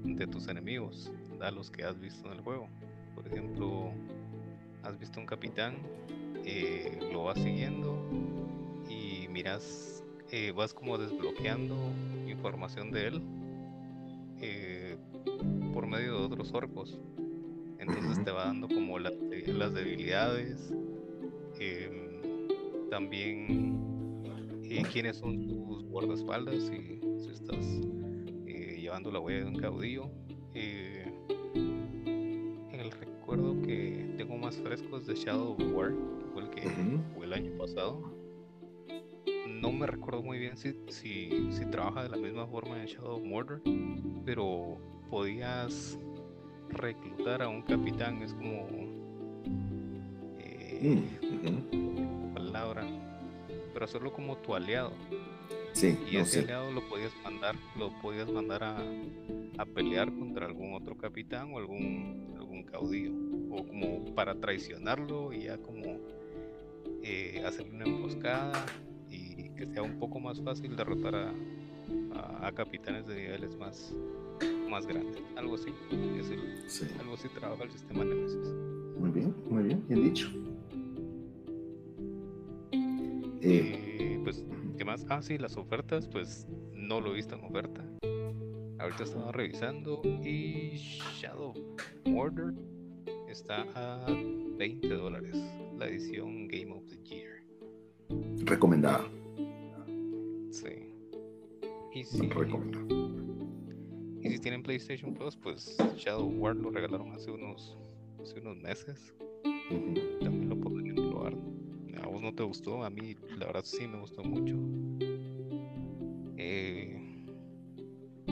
[0.04, 2.68] de tus enemigos, a los que has visto en el juego.
[3.14, 3.90] Por ejemplo,
[4.82, 5.76] has visto un capitán,
[6.50, 7.94] eh, lo vas siguiendo
[8.88, 11.76] y miras, eh, vas como desbloqueando
[12.26, 13.22] información de él
[14.40, 14.96] eh,
[15.74, 16.98] por medio de otros orcos.
[17.78, 19.12] Entonces te va dando como la-
[19.46, 20.72] las debilidades,
[21.60, 23.76] em, también
[24.92, 27.64] quiénes son tus guardaespaldas si, si estás
[28.46, 30.10] llevando la huella de un caudillo.
[30.54, 31.07] Eh,
[33.28, 36.62] recuerdo que tengo más fresco es de Shadow of War, que fue el que
[37.14, 38.00] fue el año pasado.
[39.46, 43.16] No me recuerdo muy bien si, si, si trabaja de la misma forma en Shadow
[43.16, 43.60] of Mordor,
[44.24, 44.78] pero
[45.10, 45.98] podías
[46.70, 48.66] reclutar a un capitán, es como...
[50.38, 52.32] eh, Mm, ujú.
[52.34, 52.82] palabra,
[53.74, 54.92] pero hacerlo como tu aliado.
[55.78, 58.78] Sí, Y no ese aliado lo podías mandar, lo podías mandar a,
[59.58, 63.12] a pelear contra algún otro capitán o algún, algún caudillo.
[63.52, 66.00] O como para traicionarlo y ya como
[67.04, 68.66] eh, hacerle una emboscada
[69.08, 71.32] y que sea un poco más fácil derrotar a,
[72.42, 73.94] a, capitanes de niveles más,
[74.68, 75.22] más grandes.
[75.36, 75.72] Algo así.
[76.18, 78.52] Es el, Algo así trabaja el sistema Nemesis.
[78.98, 80.28] Muy bien, muy bien, bien dicho.
[83.40, 84.44] Eh, pues,
[84.88, 85.06] ¿qué más?
[85.10, 87.84] Ah, sí, las ofertas, pues no lo he visto en oferta.
[88.78, 90.76] Ahorita estaba revisando y
[91.20, 91.52] Shadow
[92.16, 92.54] Order
[93.28, 94.06] está a
[94.56, 95.36] 20 dólares
[95.76, 97.42] la edición Game of the Year.
[98.44, 99.04] Recomendada.
[100.50, 100.94] Sí.
[101.92, 102.30] Y si,
[104.22, 107.76] y si tienen PlayStation Plus, pues Shadow War lo regalaron hace unos,
[108.22, 109.14] hace unos meses.
[110.20, 110.60] También lo
[112.28, 114.54] no te gustó, a mí la verdad sí me gustó mucho.
[116.36, 117.24] Eh,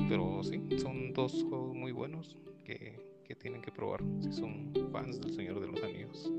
[0.09, 5.19] pero sí, son dos juegos muy buenos que, que tienen que probar si son fans
[5.19, 6.31] del Señor de los Anillos.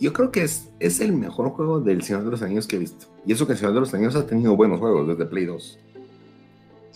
[0.00, 2.78] Yo creo que es, es el mejor juego del Señor de los Anillos que he
[2.78, 3.06] visto.
[3.26, 5.78] Y eso que el Señor de los Anillos ha tenido buenos juegos desde Play 2.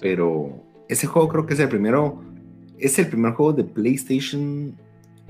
[0.00, 0.54] Pero
[0.88, 2.22] ese juego creo que es el primero.
[2.78, 4.74] Es el primer juego de PlayStation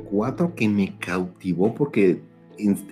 [0.09, 2.21] 4 que me cautivó porque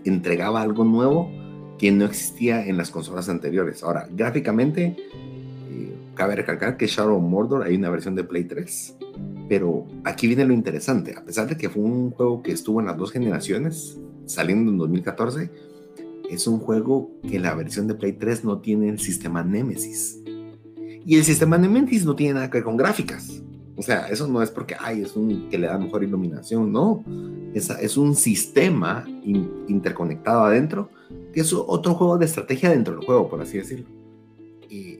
[0.05, 1.31] entregaba algo nuevo
[1.79, 3.83] que no existía en las consolas anteriores.
[3.83, 4.97] Ahora, gráficamente,
[5.71, 8.97] eh, cabe recalcar que Shadow Mordor hay una versión de Play 3.
[9.49, 11.17] Pero aquí viene lo interesante.
[11.17, 14.79] A pesar de que fue un juego que estuvo en las dos generaciones, saliendo en
[14.79, 15.51] 2014,
[16.31, 20.21] es un juego que la versión de Play 3 no tiene el sistema Nemesis.
[21.07, 23.43] Y el sistema Nemesis no tiene nada que ver con gráficas.
[23.81, 27.03] O sea, eso no es porque, ay, es un que le da mejor iluminación, no.
[27.55, 30.91] Es, es un sistema interconectado adentro,
[31.33, 33.87] que es otro juego de estrategia dentro del juego, por así decirlo.
[34.69, 34.99] Y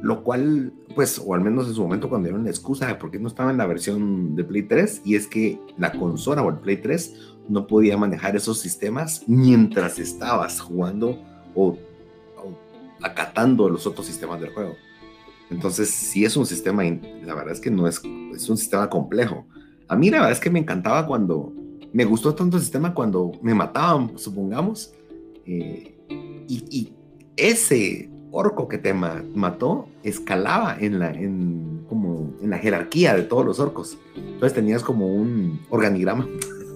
[0.00, 3.10] lo cual, pues, o al menos en su momento cuando dieron la excusa de por
[3.10, 6.50] qué no estaba en la versión de Play 3, y es que la consola o
[6.50, 11.18] el Play 3 no podía manejar esos sistemas mientras estabas jugando
[11.56, 11.76] o,
[13.02, 14.76] acatando los otros sistemas del juego.
[15.50, 18.00] Entonces, si es un sistema, la verdad es que no es,
[18.34, 19.46] es un sistema complejo.
[19.88, 21.52] A mí la verdad es que me encantaba cuando,
[21.92, 24.94] me gustó tanto el sistema cuando me mataban, supongamos,
[25.44, 25.98] eh,
[26.48, 26.94] y, y,
[27.36, 33.44] ese orco que te mató escalaba en la, en, como en la jerarquía de todos
[33.44, 33.98] los orcos.
[34.14, 36.28] Entonces tenías como un organigrama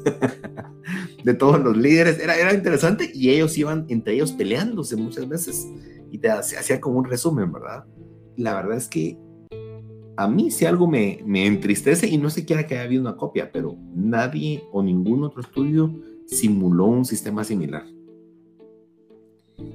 [1.24, 2.18] de todos los líderes.
[2.18, 5.68] Era, era interesante y ellos iban entre ellos peleándose muchas veces
[6.10, 7.84] y te hacía como un resumen, ¿verdad?
[8.37, 9.18] La verdad es que
[10.16, 13.16] a mí si algo me, me entristece y no sé quiera que haya habido una
[13.16, 15.92] copia, pero nadie o ningún otro estudio
[16.27, 17.85] simuló un sistema similar.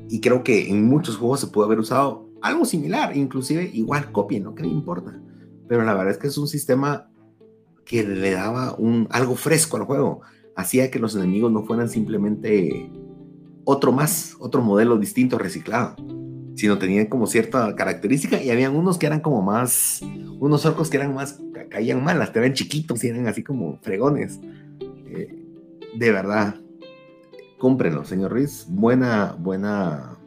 [0.10, 4.40] Y creo que en muchos juegos se puede haber usado algo similar, inclusive igual copia,
[4.40, 5.20] no que me importa.
[5.68, 7.10] Pero la verdad es que es un sistema
[7.86, 10.22] que le daba un, algo fresco al juego.
[10.56, 12.92] Hacía que los enemigos no fueran simplemente
[13.66, 15.96] otro más, otro modelo distinto reciclado,
[16.60, 20.02] sino tenían como cierta característica y habían unos que eran como más,
[20.42, 24.42] unos orcos que eran más, caían malas, ven chiquitos y eran así como fregones.
[25.08, 25.42] Eh,
[25.96, 26.56] de verdad,
[27.60, 28.66] cómprenlo, señor Ruiz.
[28.68, 30.18] Buena, buena,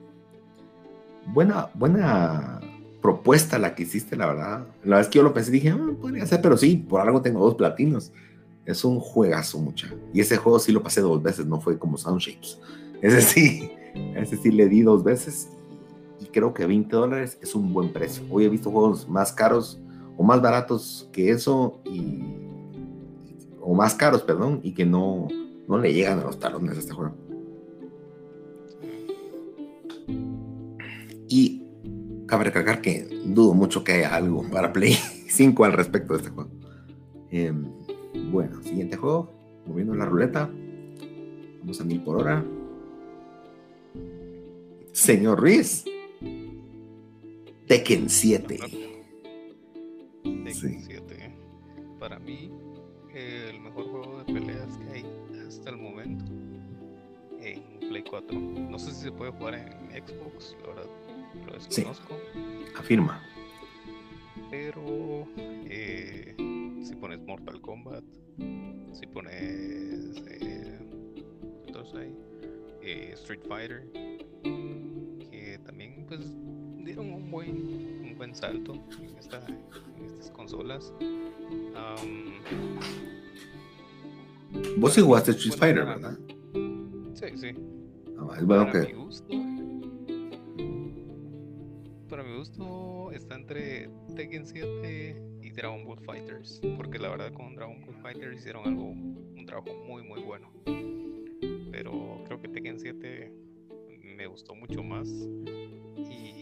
[1.26, 2.60] buena, buena
[3.02, 4.66] propuesta la que hiciste, la verdad.
[4.84, 7.40] La es que yo lo pensé dije, ah, podría ser, pero sí, por algo tengo
[7.40, 8.10] dos platinos.
[8.64, 9.92] Es un juegazo, mucha.
[10.14, 12.58] Y ese juego sí lo pasé dos veces, no fue como Soundshapes.
[13.02, 13.70] Ese sí,
[14.14, 15.50] ese sí le di dos veces
[16.32, 18.24] creo que 20 dólares es un buen precio.
[18.30, 19.80] Hoy he visto juegos más caros
[20.16, 22.22] o más baratos que eso y
[23.60, 25.28] o más caros, perdón, y que no,
[25.68, 27.14] no le llegan a los talones a este juego.
[31.28, 31.62] Y
[32.26, 34.94] cabe recalcar que dudo mucho que haya algo para Play
[35.28, 36.50] 5 al respecto de este juego.
[37.30, 37.64] Em,
[38.30, 39.30] bueno, siguiente juego.
[39.66, 40.50] Moviendo la ruleta.
[41.60, 42.44] Vamos a mil por hora.
[44.92, 45.84] Señor Ruiz.
[47.72, 48.58] Tekken 7.
[50.24, 51.34] Tekken 7.
[51.98, 52.50] Para mí,
[53.14, 55.06] el mejor juego de peleas que hay
[55.48, 56.22] hasta el momento
[57.40, 58.38] en Play 4.
[58.38, 60.86] No sé si se puede jugar en Xbox, la verdad
[61.46, 62.14] lo desconozco.
[62.76, 63.22] Afirma.
[64.50, 66.34] Pero eh,
[66.82, 68.04] si pones Mortal Kombat,
[68.92, 70.78] si pones eh,
[71.98, 72.14] ahí,
[72.82, 73.86] eh, Street Fighter,
[74.42, 76.20] que también pues
[76.84, 79.44] dieron un buen, un buen salto en, estas
[80.32, 80.92] consolas.
[84.76, 86.18] Vos sí jugaste Street Fighter, ¿verdad?
[87.14, 87.54] Sí, sí.
[88.18, 88.94] Ah, es bueno que
[92.12, 97.54] para mi gusto está entre Tekken 7 y Dragon Ball Fighters, porque la verdad con
[97.54, 100.52] Dragon Ball Fighters hicieron algo, un trabajo muy muy bueno.
[101.70, 103.32] pero creo que Tekken 7
[104.14, 105.08] me gustó mucho más.
[105.08, 106.41] Y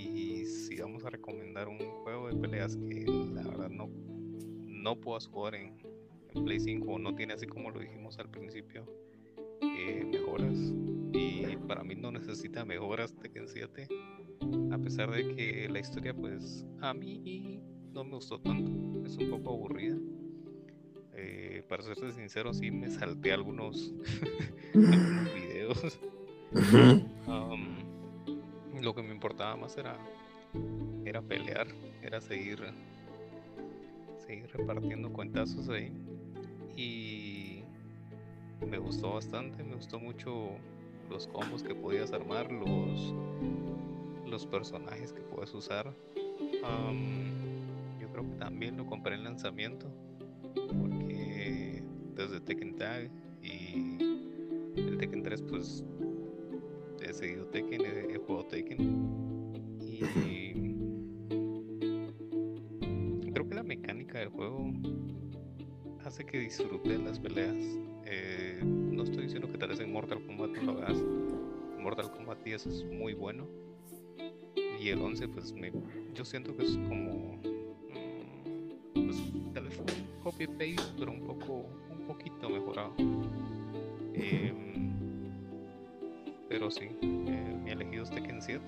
[0.51, 3.89] si vamos a recomendar un juego de peleas que la verdad no,
[4.67, 5.79] no puedas jugar en,
[6.45, 8.87] Play 5 o no tiene así como lo dijimos al principio,
[9.63, 10.57] eh, mejoras.
[11.13, 13.89] Y para mí no necesita mejoras Tekken 7.
[14.71, 17.61] A pesar de que la historia pues a mí
[17.93, 18.71] no me gustó tanto.
[19.05, 19.99] Es un poco aburrida.
[21.15, 23.93] Eh, para serte sincero, sí me salté algunos,
[24.75, 26.01] algunos videos.
[28.81, 29.99] lo que me importaba más era,
[31.05, 31.67] era pelear,
[32.03, 32.59] era seguir,
[34.19, 35.93] seguir repartiendo cuentazos ahí.
[36.77, 37.63] Y
[38.67, 40.51] me gustó bastante, me gustó mucho
[41.09, 43.15] los combos que podías armar, los,
[44.27, 45.93] los personajes que puedes usar.
[48.01, 49.87] yo creo que también lo compré en lanzamiento
[50.55, 51.83] porque
[52.15, 53.11] desde Tekken Tag
[53.43, 53.99] y
[54.77, 55.85] el Tekken 3 pues
[57.03, 59.40] he seguido Tekken, he, jugado Tekken
[63.33, 64.73] creo que la mecánica del juego
[66.05, 67.57] hace que disfrute las peleas.
[68.07, 70.97] Eh, no estoy diciendo que tal vez en Mortal Kombat no lo hagas.
[71.79, 73.47] Mortal Kombat 10 es muy bueno.
[74.81, 75.71] Y el 11, pues me,
[76.15, 77.37] yo siento que es como.
[77.37, 79.17] Mm, pues,
[79.53, 81.67] tal vez un copy paste, pero un poco.
[81.91, 82.95] un poquito mejorado.
[84.15, 84.71] Em,
[86.49, 88.61] pero sí, eh, mi elegido es Tekken 7.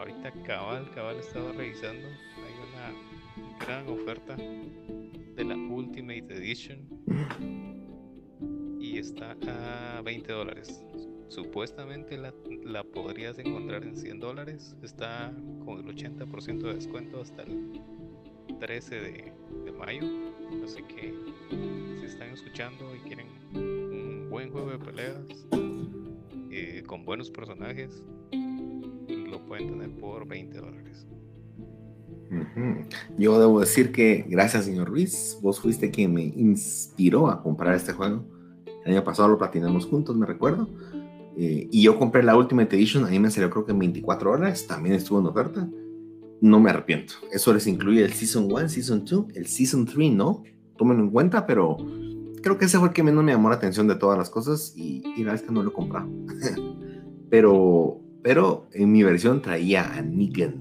[0.00, 2.08] Ahorita cabal, cabal estaba revisando.
[2.08, 6.88] Hay una gran oferta de la Ultimate Edition
[8.80, 10.82] y está a 20 dólares.
[11.28, 12.32] Supuestamente la,
[12.64, 14.74] la, podrías encontrar en 100 dólares.
[14.82, 15.34] Está
[15.66, 17.78] con el 80% de descuento hasta el
[18.58, 19.32] 13 de,
[19.66, 20.06] de, mayo.
[20.64, 21.12] Así que
[22.00, 25.46] si están escuchando y quieren un buen juego de peleas
[26.50, 28.02] eh, con buenos personajes,
[29.30, 31.06] lo pueden tener por 20 dólares.
[33.18, 37.92] Yo debo decir que gracias, señor Ruiz, vos fuiste quien me inspiró a comprar este
[37.92, 38.24] juego.
[38.84, 40.68] El año pasado lo platinamos juntos, me recuerdo.
[41.36, 44.30] Eh, y yo compré la Ultimate Edition, a mí me salió creo que en 24
[44.30, 45.68] horas, también estuvo en oferta.
[46.40, 47.14] No me arrepiento.
[47.32, 50.42] Eso les incluye el Season 1, Season 2, el Season 3 no,
[50.76, 51.76] tómenlo en cuenta, pero
[52.42, 54.72] creo que ese fue el que menos me llamó la atención de todas las cosas
[54.76, 56.08] y, y la vez que no lo he comprado.
[57.30, 60.58] pero, pero en mi versión traía a Negan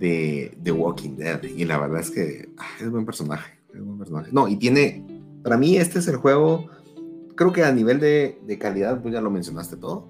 [0.00, 1.42] de The Walking Dead.
[1.42, 3.58] Y la verdad es que ah, es buen personaje.
[3.74, 4.30] Es buen personaje.
[4.32, 5.04] No, y tiene.
[5.42, 6.66] Para mí, este es el juego.
[7.34, 10.06] Creo que a nivel de, de calidad, pues ya lo mencionaste todo.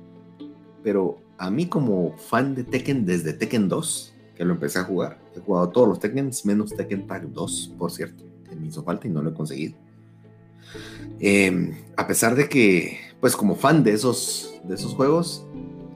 [0.82, 5.20] Pero a mí, como fan de Tekken desde Tekken 2, que lo empecé a jugar,
[5.36, 9.06] he jugado todos los Tekken, menos Tekken Tag 2, por cierto, que me hizo falta
[9.06, 9.74] y no lo he conseguido.
[11.18, 15.46] Em, a pesar de que, pues como fan de esos, de esos juegos,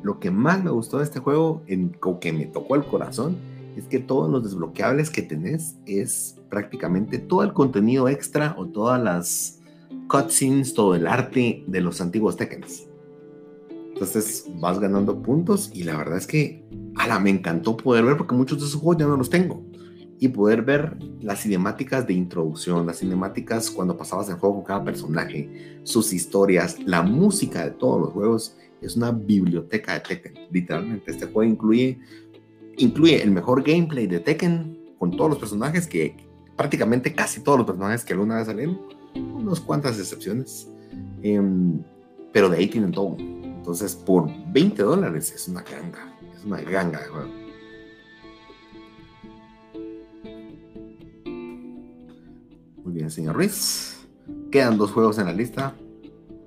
[0.02, 3.36] lo que más me gustó de este juego, en, que me tocó el corazón,
[3.76, 9.02] es que todos los desbloqueables que tenés es prácticamente todo el contenido extra o todas
[9.02, 9.60] las
[10.08, 12.64] cutscenes, todo el arte de los antiguos Tekken.
[13.94, 16.64] Entonces vas ganando puntos y la verdad es que
[16.96, 19.62] ala, me encantó poder ver porque muchos de esos juegos ya no los tengo.
[20.24, 24.82] Y poder ver las cinemáticas de introducción, las cinemáticas cuando pasabas el juego con cada
[24.82, 30.32] personaje, sus historias, la música de todos los juegos, es una biblioteca de Tekken.
[30.50, 31.98] Literalmente, este juego incluye
[32.78, 36.16] incluye el mejor gameplay de Tekken con todos los personajes que
[36.56, 38.80] prácticamente casi todos los personajes que alguna vez salieron,
[39.14, 40.70] unas cuantas excepciones,
[41.20, 41.82] em,
[42.32, 43.14] pero de ahí tienen todo.
[43.18, 47.43] Entonces, por 20 dólares es una ganga, es una ganga de juego.
[52.84, 54.06] Muy bien, señor Ruiz.
[54.52, 55.74] Quedan dos juegos en la lista.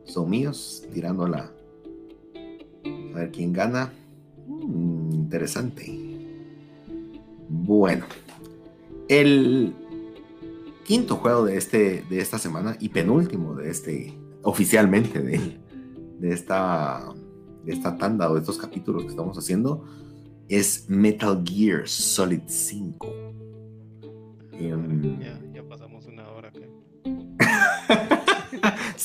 [0.06, 1.52] Son míos, tirando la.
[2.86, 3.92] A ver quién gana.
[4.46, 6.00] Mm, interesante.
[7.50, 8.06] Bueno,
[9.10, 9.74] el
[10.86, 15.60] quinto juego de, este, de esta semana y penúltimo de este, oficialmente de,
[16.20, 17.14] de, esta,
[17.66, 19.86] de esta tanda o de estos capítulos que estamos haciendo,
[20.48, 23.08] es Metal Gear Solid 5.
[24.54, 25.40] Em, ya,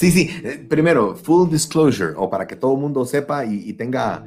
[0.03, 0.31] sí, sí.
[0.43, 4.25] Eh, primero, full disclosure, o para que todo el mundo sepa y, y tenga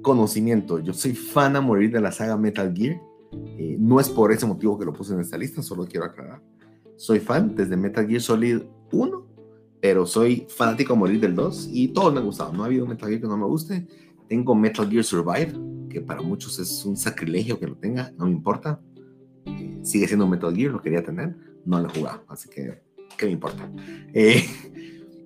[0.00, 0.78] conocimiento.
[0.78, 3.02] Yo soy fan a morir de la saga Metal Gear.
[3.58, 6.40] Eh, no es por ese motivo que lo puse en esta lista, solo quiero aclarar.
[6.94, 8.62] Soy fan desde Metal Gear Solid
[8.92, 9.26] 1,
[9.80, 12.52] pero soy fanático a morir del 2 y todos me han gustado.
[12.52, 13.84] No ha habido Metal Gear que no me guste.
[14.28, 15.54] Tengo Metal Gear Survive,
[15.90, 18.80] que para muchos es un sacrilegio que lo tenga, no me importa.
[19.44, 22.80] Eh, sigue siendo Metal Gear, lo quería tener, no lo he jugado, así que,
[23.18, 23.68] ¿qué me importa?
[24.14, 24.44] Eh,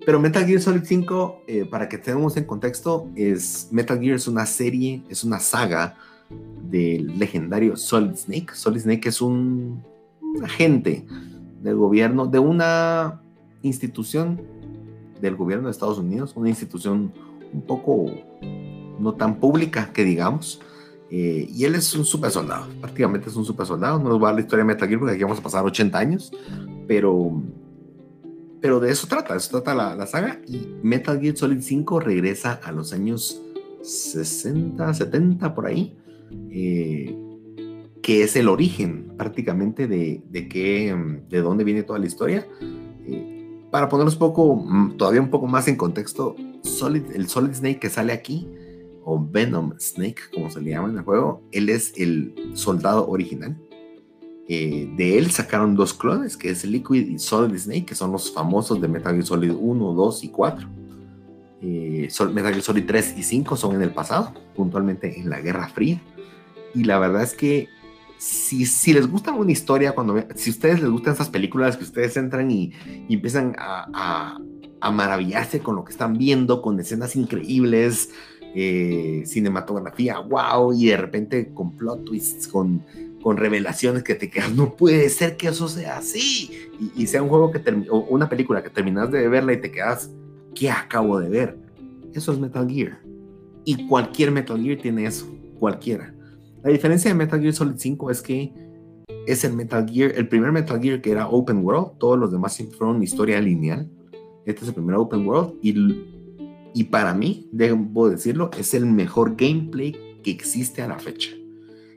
[0.05, 4.27] Pero Metal Gear Solid 5, eh, para que tengamos en contexto, es Metal Gear es
[4.27, 5.95] una serie, es una saga
[6.69, 8.47] del legendario Solid Snake.
[8.53, 9.83] Solid Snake es un
[10.43, 11.05] agente
[11.61, 13.21] del gobierno, de una
[13.61, 14.41] institución
[15.21, 17.13] del gobierno de Estados Unidos, una institución
[17.53, 18.11] un poco
[18.99, 20.61] no tan pública que digamos.
[21.13, 23.99] Eh, y él es un super soldado, prácticamente es un super soldado.
[23.99, 25.99] No nos va a la historia de Metal Gear porque aquí vamos a pasar 80
[25.99, 26.31] años,
[26.87, 27.41] pero,
[28.61, 30.39] pero de eso trata, eso trata la, la saga.
[30.47, 33.41] Y Metal Gear Solid 5 regresa a los años
[33.81, 35.97] 60, 70 por ahí,
[36.51, 37.15] eh,
[38.01, 40.95] que es el origen prácticamente de, de, qué,
[41.29, 42.47] de dónde viene toda la historia.
[43.07, 47.79] Eh, para ponerlos poco, mm, todavía un poco más en contexto, Solid, el Solid Snake
[47.79, 48.47] que sale aquí,
[49.03, 53.57] o Venom Snake, como se le llama en el juego, él es el soldado original.
[54.47, 58.33] Eh, de él sacaron dos clones, que es Liquid y Solid Snake, que son los
[58.33, 60.67] famosos de Metal Gear Solid 1, 2 y 4.
[61.61, 65.67] Eh, Metal Gear Solid 3 y 5 son en el pasado, puntualmente en la Guerra
[65.69, 66.01] Fría.
[66.73, 67.69] Y la verdad es que
[68.17, 71.83] si, si, les gusta una historia, cuando si a ustedes les gustan esas películas que
[71.83, 72.71] ustedes entran y,
[73.09, 74.37] empiezan a,
[74.79, 78.09] a, maravillarse con lo que están viendo, con escenas increíbles,
[78.53, 82.83] eh, cinematografía, wow, y de repente con plot twists, con,
[83.21, 86.51] con revelaciones que te quedas, no puede ser que eso sea así,
[86.95, 90.11] y, sea un juego que o una película que terminas de verla y te quedas,
[90.55, 91.57] ¿qué acabo de ver?
[92.13, 92.99] Eso es Metal Gear.
[93.63, 95.27] Y cualquier Metal Gear tiene eso,
[95.59, 96.13] cualquiera.
[96.63, 98.53] La diferencia de Metal Gear Solid 5 es que
[99.27, 102.61] es el Metal Gear, el primer Metal Gear que era open world, todos los demás
[102.77, 103.89] fueron historia lineal.
[104.45, 105.75] Este es el primer open world y,
[106.73, 111.31] y para mí, debo decirlo, es el mejor gameplay que existe a la fecha.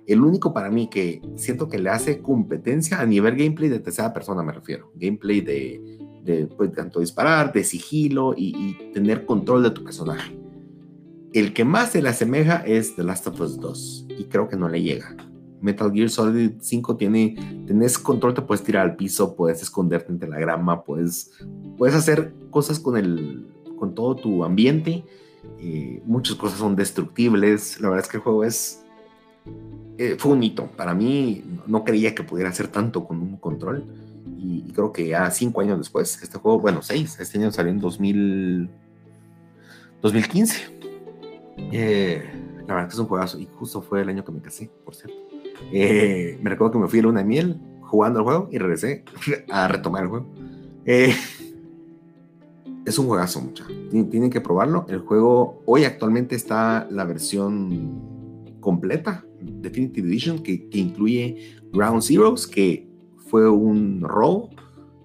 [0.07, 4.12] El único para mí que siento que le hace competencia a nivel gameplay de tercera
[4.12, 4.92] persona, me refiero.
[4.94, 10.44] Gameplay de, de pues, tanto disparar, de sigilo y, y tener control de tu personaje
[11.34, 14.57] el que más se le asemeja es The Last of Us 2 y creo que
[14.57, 15.16] no le llega.
[15.61, 20.28] Metal Gear Solid 5 tiene, tenés control, te puedes tirar al piso, puedes esconderte entre
[20.28, 21.32] la grama, puedes,
[21.76, 25.05] puedes hacer cosas con, el, con todo tu ambiente.
[25.59, 27.80] Eh, muchas cosas son destructibles.
[27.80, 28.84] La verdad es que el juego es...
[29.99, 30.66] Eh, fue un hito.
[30.76, 33.84] Para mí no creía que pudiera hacer tanto con un control.
[34.38, 37.80] Y, creo que ya cinco años después, este juego, bueno, seis, este año salió en
[37.80, 38.68] 2000,
[40.03, 40.74] 2015
[41.72, 42.22] eh,
[42.66, 44.95] la verdad que es un juegazo y justo fue el año que me casé, por
[44.95, 45.16] cierto.
[45.72, 49.05] Eh, me recuerdo que me fui a luna de miel jugando al juego y regresé
[49.51, 50.26] a retomar el juego.
[50.84, 51.14] Eh,
[52.84, 53.64] es un juegazo, mucha.
[53.90, 54.86] Tienen que probarlo.
[54.88, 62.88] El juego hoy actualmente está la versión completa, Definitive Edition, que, incluye Ground Zeroes, que
[63.28, 64.51] fue un robo,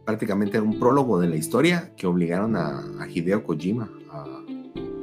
[0.06, 3.90] prácticamente un prólogo de la historia que obligaron a, a Hideo Kojima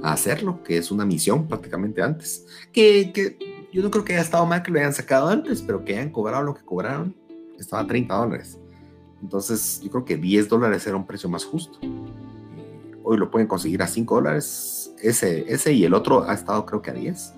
[0.03, 2.47] hacerlo, que es una misión prácticamente antes.
[2.72, 3.39] Que, que,
[3.72, 6.11] yo no creo que haya estado mal que lo hayan sacado antes, pero que hayan
[6.11, 7.14] cobrado lo que cobraron,
[7.59, 8.59] estaba a 30 dólares.
[9.22, 11.78] Entonces, yo creo que 10 dólares era un precio más justo.
[13.03, 14.95] Hoy lo pueden conseguir a 5 dólares.
[15.03, 17.34] Ese, ese y el otro ha estado creo que a 10.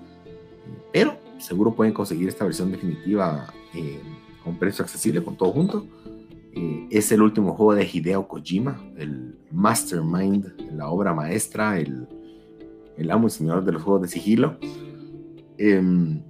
[0.93, 3.99] Pero seguro pueden conseguir esta versión definitiva eh,
[4.45, 5.87] a un precio accesible con todo junto.
[6.53, 12.07] Eh, es el último juego de Hideo Kojima, el mastermind, la obra maestra, el,
[12.97, 14.57] el amo y señor de los juegos de sigilo,
[15.57, 16.21] em,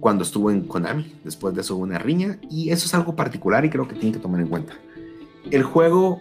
[0.00, 1.12] cuando estuvo en Konami.
[1.24, 4.12] Después de eso hubo una riña y eso es algo particular y creo que tienen
[4.12, 4.74] que tomar en cuenta.
[5.50, 6.20] El juego,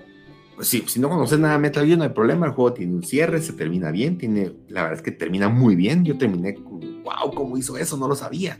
[0.55, 2.93] pues sí, si no conoces nada de Metal Gear no hay problema, el juego tiene
[2.93, 6.05] un cierre, se termina bien, tiene, la verdad es que termina muy bien.
[6.05, 7.97] Yo terminé, wow, ¿cómo hizo eso?
[7.97, 8.59] No lo sabía.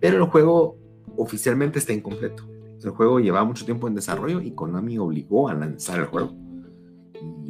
[0.00, 0.76] Pero el juego
[1.16, 2.48] oficialmente está incompleto.
[2.82, 6.34] El juego llevaba mucho tiempo en desarrollo y Konami obligó a lanzar el juego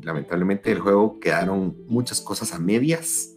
[0.03, 3.37] lamentablemente el juego quedaron muchas cosas a medias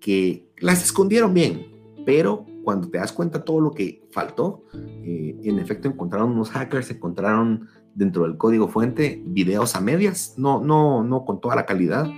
[0.00, 1.66] que las escondieron bien,
[2.04, 6.90] pero cuando te das cuenta todo lo que faltó, eh, en efecto encontraron unos hackers,
[6.90, 12.10] encontraron dentro del código fuente videos a medias, no, no, no con toda la calidad,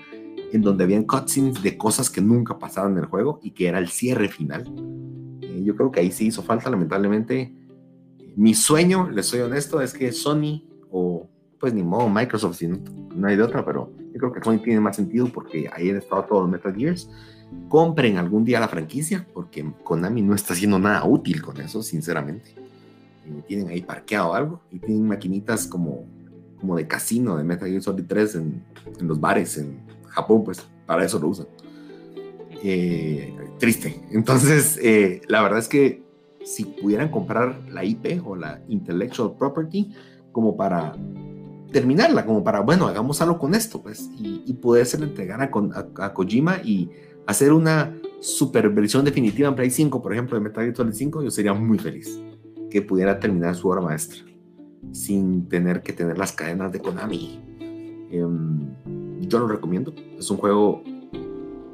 [0.53, 3.79] en donde habían cutscenes de cosas que nunca pasaron en el juego y que era
[3.79, 4.65] el cierre final.
[5.43, 7.53] Eh, yo creo que ahí sí hizo falta, lamentablemente.
[8.37, 12.79] Mi sueño, les soy honesto, es que Sony o pues ni modo, Microsoft, si no,
[13.27, 16.25] hay de otra, pero yo creo que Sony tiene más sentido porque ahí han estado
[16.25, 17.09] todos los Metal Gears.
[17.69, 22.55] Compren algún día la franquicia, porque Konami no está haciendo nada útil con eso, sinceramente.
[23.27, 26.05] Eh, tienen ahí parqueado algo y tienen maquinitas como,
[26.61, 28.65] como de casino de Metal Gear Solid 3 en,
[29.01, 31.47] en los bares en Japón, pues para eso lo usan.
[32.63, 34.03] Eh, triste.
[34.11, 36.03] Entonces, eh, la verdad es que
[36.45, 39.95] si pudieran comprar la IP o la intellectual property
[40.33, 40.95] como para
[41.73, 46.05] terminarla, como para, bueno, hagamos algo con esto, pues, y, y podérselo entregar a, a,
[46.07, 46.91] a, Kojima y
[47.27, 51.23] hacer una super versión definitiva en Play 5, por ejemplo, de Metal Gear Solid 5,
[51.23, 52.21] yo sería muy feliz
[52.75, 54.25] que pudiera terminar su obra maestra
[54.91, 57.41] sin tener que tener las cadenas de Konami.
[58.11, 58.69] Em,
[59.21, 60.83] yo lo recomiendo, es un juego,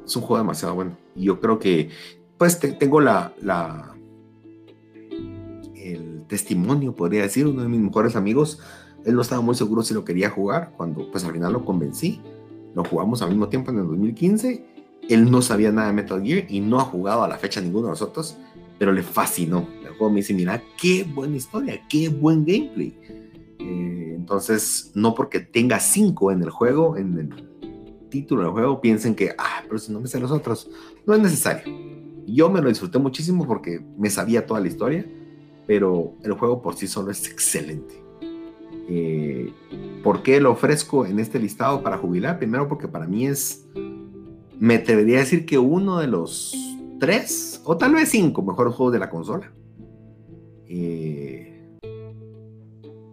[0.04, 0.98] es un juego demasiado bueno.
[1.16, 1.88] Y yo creo que,
[2.36, 3.96] pues, tengo la, la,
[5.74, 8.60] el testimonio, podría decir, uno de mis mejores amigos,
[9.06, 12.20] él no estaba muy seguro si lo quería jugar, cuando pues al final lo convencí,
[12.74, 14.66] lo jugamos al mismo tiempo en el 2015,
[15.08, 17.86] él no sabía nada de Metal Gear y no ha jugado a la fecha ninguno
[17.86, 18.36] de nosotros,
[18.78, 19.66] pero le fascinó.
[20.00, 22.98] Juego me dice, mira, qué buena historia, qué buen gameplay.
[23.58, 29.14] Eh, entonces, no porque tenga 5 en el juego, en el título del juego, piensen
[29.14, 30.70] que, ah, pero si no me sé los otros,
[31.04, 31.70] no es necesario.
[32.26, 35.04] Yo me lo disfruté muchísimo porque me sabía toda la historia,
[35.66, 38.02] pero el juego por sí solo es excelente.
[38.88, 39.52] Eh,
[40.02, 42.38] ¿Por qué lo ofrezco en este listado para jubilar?
[42.38, 43.66] Primero porque para mí es,
[44.58, 46.56] me atrevería a decir que uno de los
[46.98, 49.52] tres o tal vez cinco mejores juegos de la consola.
[50.72, 51.50] Eh,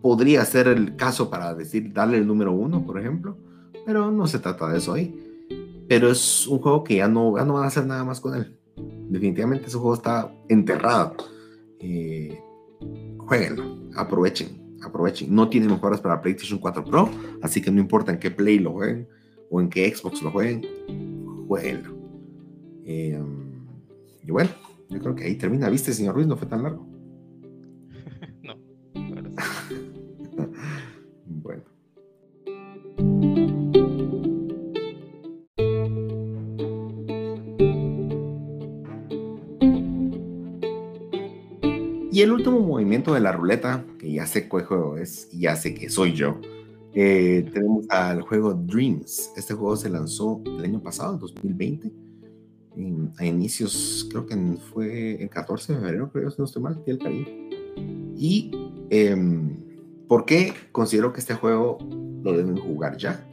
[0.03, 3.35] podría ser el caso para decir, darle el número uno, por ejemplo,
[3.83, 5.23] pero no se trata de eso ahí.
[5.89, 8.55] Pero es un juego que ya no, van a hacer nada más con él.
[9.09, 11.15] Definitivamente ese juego está enterrado.
[11.79, 12.39] Eh,
[13.17, 13.63] jueguenlo,
[13.95, 15.33] aprovechen, aprovechen.
[15.33, 17.09] No tiene mejoras para PlayStation 4 Pro,
[17.41, 19.07] así que no importa en qué Play lo jueguen
[19.49, 20.63] o en qué Xbox lo jueguen,
[21.47, 21.97] jueguenlo.
[22.85, 23.19] Eh,
[24.23, 24.51] y bueno,
[24.89, 25.69] yo creo que ahí termina.
[25.69, 26.27] ¿Viste, señor Ruiz?
[26.27, 26.96] No fue tan largo.
[42.18, 45.55] Y el último movimiento de la ruleta, que ya sé cuál juego es, y ya
[45.55, 46.41] sé que soy yo,
[46.95, 49.34] eh, tenemos al juego Dreams.
[49.38, 51.91] Este juego se lanzó el año pasado, en 2020
[53.20, 54.36] a inicios, creo que
[54.74, 57.49] fue el 14 de febrero, creo, si no estoy mal, el Caribe.
[58.18, 58.49] Y
[58.89, 59.55] em,
[60.07, 61.78] ¿por qué considero que este juego
[62.24, 63.24] lo deben jugar ya?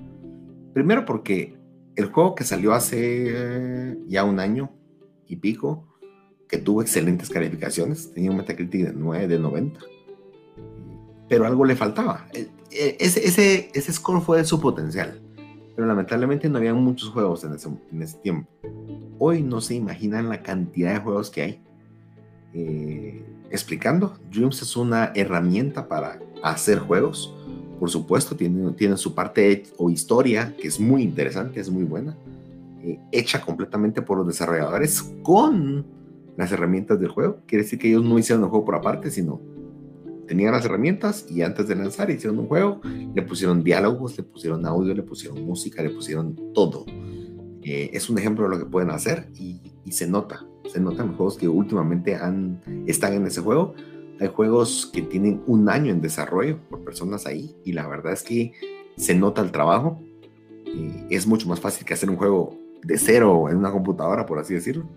[0.75, 1.57] Primero porque
[1.97, 4.71] el juego que salió hace ya un año
[5.27, 5.94] y pico,
[6.55, 9.81] que tuvo excelentes calificaciones, tenía un Metacritic de 9 de 90,
[11.29, 12.29] pero algo le faltaba.
[12.33, 15.21] E, e, ese, ese, ese score fue de su potencial
[15.75, 18.49] pero lamentablemente no había muchos juegos en ese, en ese, tiempo.
[19.19, 21.61] Hoy no se imaginan la cantidad de juegos que hay.
[22.53, 27.35] Eh, explicando, Dreams es una herramienta para hacer juegos.
[27.81, 32.17] Por supuesto, tiene, tiene su parte o historia que es muy interesante, es muy buena,
[32.83, 35.85] eh, hecha completamente por los desarrolladores con
[36.37, 37.39] las herramientas del juego.
[37.47, 39.41] Quiere decir que ellos no hicieron el juego por aparte, sino
[40.27, 42.81] tenían las herramientas y antes de lanzar hicieron un juego,
[43.15, 46.85] le pusieron diálogos, le pusieron audio, le pusieron música, le pusieron todo.
[47.63, 49.61] Eh, es un ejemplo de lo que pueden hacer y,
[49.91, 53.75] se nota, se notan los juegos que últimamente han, están en ese juego.
[54.21, 58.23] Hay juegos que tienen un año en desarrollo por personas ahí y la verdad es
[58.23, 58.53] que
[58.97, 60.01] se nota el trabajo.
[60.67, 64.39] Eh, es mucho más fácil que hacer un juego de cero en una computadora, por
[64.39, 64.89] así decirlo.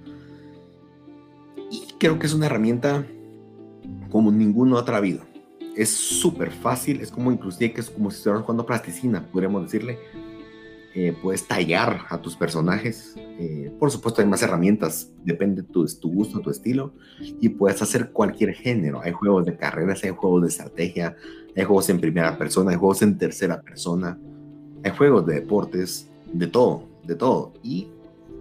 [2.00, 3.08] Creo que es una herramienta
[4.12, 5.26] como ninguna otra vida.
[5.76, 9.98] Es súper fácil, es como inclusive que es como si estuvieras jugando plasticina, podríamos decirle.
[10.94, 13.16] Eh, puedes tallar a tus personajes.
[13.18, 16.94] Eh, por supuesto, hay más herramientas, depende de tu, tu, gusto, tu estilo.
[17.42, 19.02] Y puedes hacer cualquier género.
[19.02, 21.16] Hay juegos de carreras, hay juegos de estrategia,
[21.56, 24.20] hay juegos en primera persona, hay juegos en tercera persona,
[24.84, 27.54] hay juegos de deportes, de todo, de todo.
[27.64, 27.88] ¿Y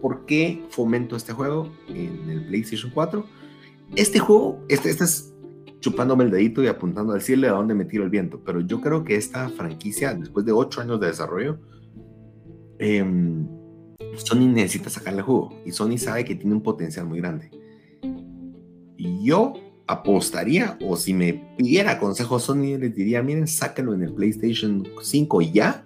[0.02, 3.45] por qué fomento este juego en el PlayStation 4?
[3.94, 5.32] Este juego, este, este es
[5.80, 8.42] chupándome el dedito y apuntando al cielo a dónde me tiro el viento.
[8.44, 11.60] Pero yo creo que esta franquicia, después de ocho años de desarrollo,
[12.78, 13.46] em,
[14.16, 15.52] Sony necesita sacarle jugo.
[15.64, 17.50] Y Sony sabe que tiene un potencial muy grande.
[19.22, 19.54] Yo
[19.86, 25.42] apostaría, o si me pidiera consejo Sony, les diría, miren, sáquenlo en el PlayStation 5
[25.42, 25.84] ya,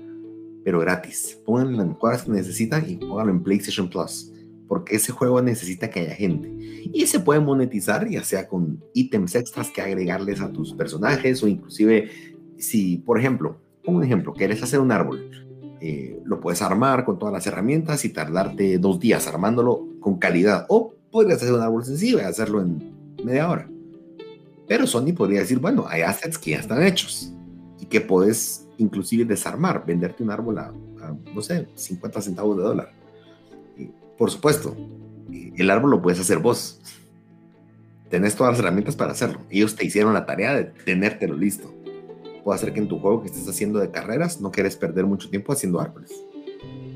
[0.64, 1.38] pero gratis.
[1.44, 4.29] Pónganlo en cosas que necesitan y pónganlo en PlayStation Plus
[4.70, 6.48] porque ese juego necesita que haya gente.
[6.92, 11.48] Y se puede monetizar, ya sea con ítems extras que agregarles a tus personajes o
[11.48, 12.08] inclusive
[12.56, 15.28] si, por ejemplo, un ejemplo, quieres hacer un árbol,
[15.80, 20.66] eh, lo puedes armar con todas las herramientas y tardarte dos días armándolo con calidad.
[20.68, 22.94] O podrías hacer un árbol sencillo y hacerlo en
[23.24, 23.68] media hora.
[24.68, 27.34] Pero Sony podría decir, bueno, hay assets que ya están hechos
[27.80, 30.66] y que puedes inclusive desarmar, venderte un árbol a,
[31.02, 32.99] a no sé, 50 centavos de dólar
[34.20, 34.76] por supuesto,
[35.56, 36.78] el árbol lo puedes hacer vos.
[38.10, 39.40] Tenés todas las herramientas para hacerlo.
[39.48, 41.72] Ellos te hicieron la tarea de tenértelo listo.
[42.44, 45.30] puede hacer que en tu juego que estés haciendo de carreras no quieres perder mucho
[45.30, 46.12] tiempo haciendo árboles.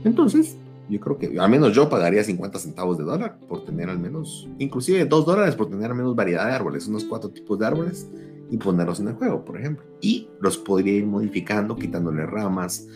[0.04, 0.58] Entonces,
[0.90, 4.46] yo creo que al menos yo pagaría 50 centavos de dólar por tener al menos,
[4.58, 8.06] inclusive 2 dólares por tener al menos variedad de árboles, unos cuatro tipos de árboles
[8.50, 9.82] y ponerlos en el juego, por ejemplo.
[10.02, 12.86] Y los podría ir modificando, quitándole ramas,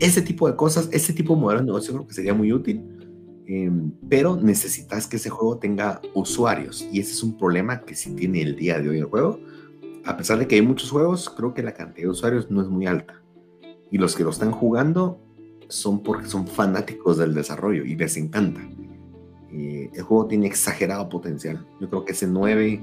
[0.00, 2.82] ese tipo de cosas, ese tipo de modelo de negocio creo que sería muy útil.
[3.52, 8.14] Em, pero necesitas que ese juego tenga usuarios y ese es un problema que sí
[8.14, 9.40] tiene el día de hoy el juego.
[10.04, 12.68] A pesar de que hay muchos juegos, creo que la cantidad de usuarios no es
[12.68, 13.20] muy alta.
[13.90, 15.20] Y los que lo están jugando
[15.66, 18.60] son porque son fanáticos del desarrollo y les encanta.
[19.50, 21.66] Eh, el juego tiene exagerado potencial.
[21.80, 22.80] Yo creo que ese 9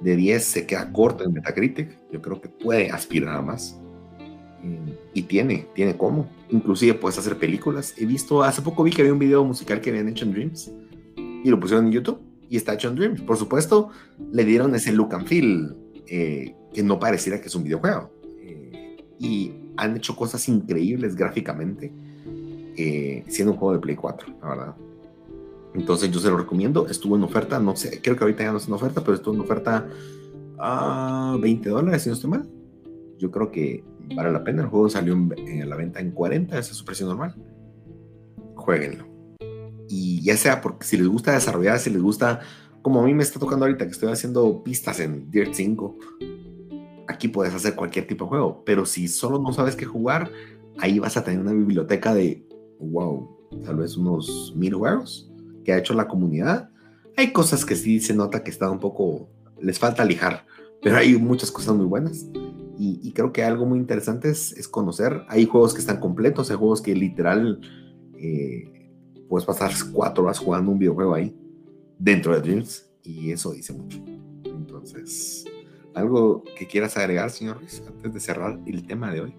[0.00, 1.90] de 10 se queda corto en Metacritic.
[2.12, 3.80] Yo creo que puede aspirar a más.
[4.62, 6.28] Eh, y tiene, tiene cómo.
[6.54, 7.94] Inclusive puedes hacer películas.
[7.96, 10.70] He visto, hace poco vi que había un video musical que habían hecho en Dreams
[11.16, 13.22] y lo pusieron en YouTube y está hecho en Dreams.
[13.22, 13.90] Por supuesto,
[14.30, 15.76] le dieron ese look and feel
[16.06, 18.12] eh, que no pareciera que es un videojuego.
[19.18, 21.92] y han hecho cosas increíbles gráficamente
[22.76, 24.74] eh, siendo un juego de Play 4, la verdad.
[25.74, 28.58] Entonces yo se lo recomiendo, estuvo en oferta, no sé, creo que ahorita ya no
[28.58, 29.88] está en oferta, pero estuvo en oferta
[30.58, 32.48] a 20 dólares, si no estoy mal.
[33.18, 33.82] Yo creo que
[34.14, 37.06] vale la pena, el juego salió en, la venta en 40, esa es su precio
[37.06, 37.34] normal.
[38.54, 39.06] Jueguenlo.
[39.88, 42.40] Y ya sea porque si les gusta desarrollar, si les gusta,
[42.82, 45.98] como a mí me está tocando ahorita que estoy haciendo pistas en Dirt 5,
[47.06, 50.30] aquí puedes hacer cualquier tipo de juego, pero si solo no sabes qué jugar,
[50.78, 52.46] ahí vas a tener una biblioteca de
[52.80, 53.28] wow,
[53.64, 55.30] tal vez unos mil juegos
[55.64, 56.70] que ha hecho la comunidad.
[57.16, 59.28] Hay cosas que sí se nota que están un poco,
[59.60, 60.44] les falta lijar,
[60.82, 62.26] pero hay muchas cosas muy buenas.
[62.76, 65.24] Y, creo que algo muy interesante es, conocer.
[65.28, 67.60] Hay juegos que están completos, hay juegos que literal
[68.16, 68.90] eh,
[69.28, 71.36] puedes pasar cuatro horas jugando un videojuego ahí,
[71.98, 74.02] dentro de Dreams, y eso dice mucho.
[74.44, 75.44] Entonces,
[75.94, 79.34] ¿algo que quieras agregar, señor Ruiz, antes de cerrar el tema de hoy?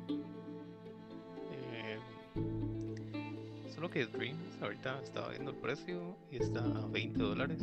[3.96, 7.62] que Dreams ahorita estaba viendo el precio y está a 20 dólares.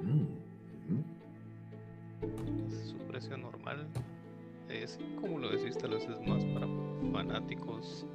[0.00, 0.22] Mm,
[0.94, 1.04] mm.
[2.70, 3.84] su precio normal.
[4.82, 6.66] Es como lo decís, tal vez es más para
[7.12, 8.06] fanáticos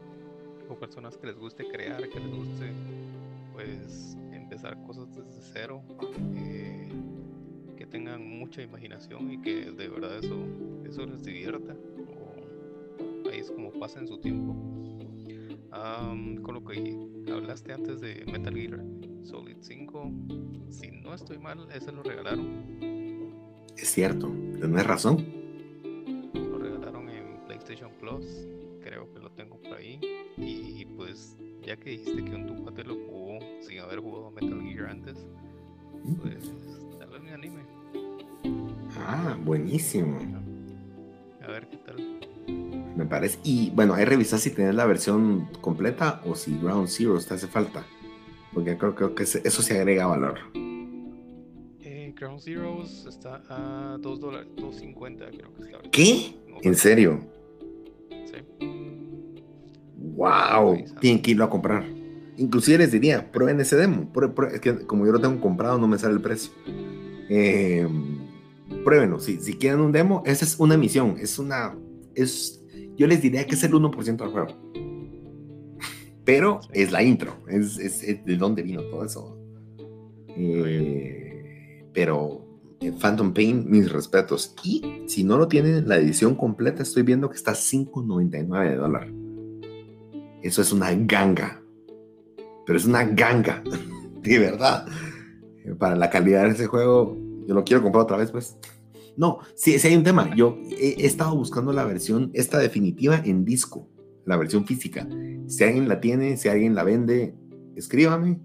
[0.67, 2.71] o personas que les guste crear, que les guste
[3.53, 5.81] pues empezar cosas desde cero,
[6.35, 6.89] eh,
[7.77, 10.37] que tengan mucha imaginación y que de verdad eso,
[10.85, 11.75] eso les divierta.
[13.31, 14.55] Ahí es como pasen su tiempo
[16.41, 18.83] con lo que hablaste antes de Metal Gear
[19.23, 20.11] Solid 5,
[20.69, 22.47] si no estoy mal, ese lo regalaron.
[23.77, 25.38] Es cierto, tenés razón.
[27.99, 28.47] Plus,
[28.83, 29.99] creo que lo tengo por ahí.
[30.37, 34.89] Y pues, ya que dijiste que un tu lo jugó sin haber jugado Metal Gear
[34.89, 35.27] antes,
[36.21, 36.51] pues
[36.97, 37.63] tal vez me anime.
[38.97, 40.17] Ah, buenísimo.
[41.41, 42.19] A ver qué tal
[42.99, 43.39] me parece.
[43.43, 47.47] Y bueno, hay revisar si tienes la versión completa o si Ground Zero te hace
[47.47, 47.85] falta.
[48.53, 50.37] Porque creo, creo que eso se agrega valor.
[51.79, 56.35] Eh, Ground Zero está a 2 dólares, 2.50 creo que es la ¿Qué?
[56.61, 57.19] ¿En serio?
[58.31, 58.65] Sí.
[59.95, 60.83] ¡Wow!
[60.99, 61.85] Tienen que irlo a comprar.
[62.37, 64.11] Inclusive les diría, prueben ese demo.
[64.51, 66.51] es que como yo lo tengo comprado, no me sale el precio.
[67.29, 67.87] Eh,
[68.83, 69.19] pruébenlo.
[69.19, 71.15] Si, si quieren un demo, esa es una misión.
[71.19, 71.75] Es una.
[72.15, 72.59] Es
[72.99, 74.47] yo les diría que es el 1% del juego.
[76.25, 79.37] Pero es la intro, es, de dónde vino todo eso.
[80.27, 82.45] Eh, pero
[82.99, 84.55] Phantom Pain, mis respetos.
[84.63, 89.07] Y si no lo tienen la edición completa, estoy viendo que está 5.99 de dólar.
[90.41, 91.61] Eso es una ganga.
[92.65, 93.63] Pero es una ganga.
[94.21, 94.85] De verdad.
[95.77, 97.15] Para la calidad de ese juego,
[97.47, 98.57] yo lo quiero comprar otra vez, pues.
[99.17, 100.33] No, sí, sí hay un tema.
[100.35, 103.87] Yo he, estado buscando la versión, esta definitiva, en disco,
[104.25, 105.07] la versión física.
[105.47, 107.35] Si alguien la tiene, si alguien la vende,
[107.75, 108.39] escríbame.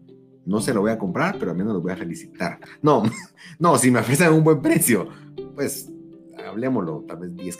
[0.46, 2.58] No se lo voy a comprar, pero al menos lo voy a felicitar.
[2.82, 3.02] No,
[3.58, 5.08] no, si me ofrecen un buen precio,
[5.54, 5.90] pues
[6.46, 7.58] hablemoslo, tal vez 10,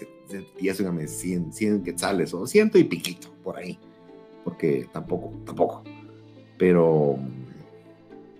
[0.61, 3.79] 10 100, 100 quetzales o ciento y piquito por ahí.
[4.45, 5.83] Porque tampoco, tampoco.
[6.59, 7.19] Pero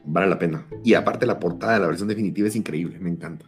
[0.05, 0.67] vale la pena.
[0.83, 3.47] Y aparte la portada de la versión definitiva es increíble, me encanta.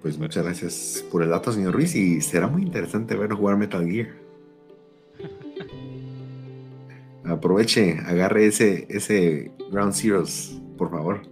[0.00, 3.84] Pues muchas gracias por el dato, señor Ruiz, y será muy interesante verlo jugar Metal
[3.86, 4.23] Gear.
[7.26, 11.22] Aproveche, agarre ese, ese Ground Zeroes, por favor.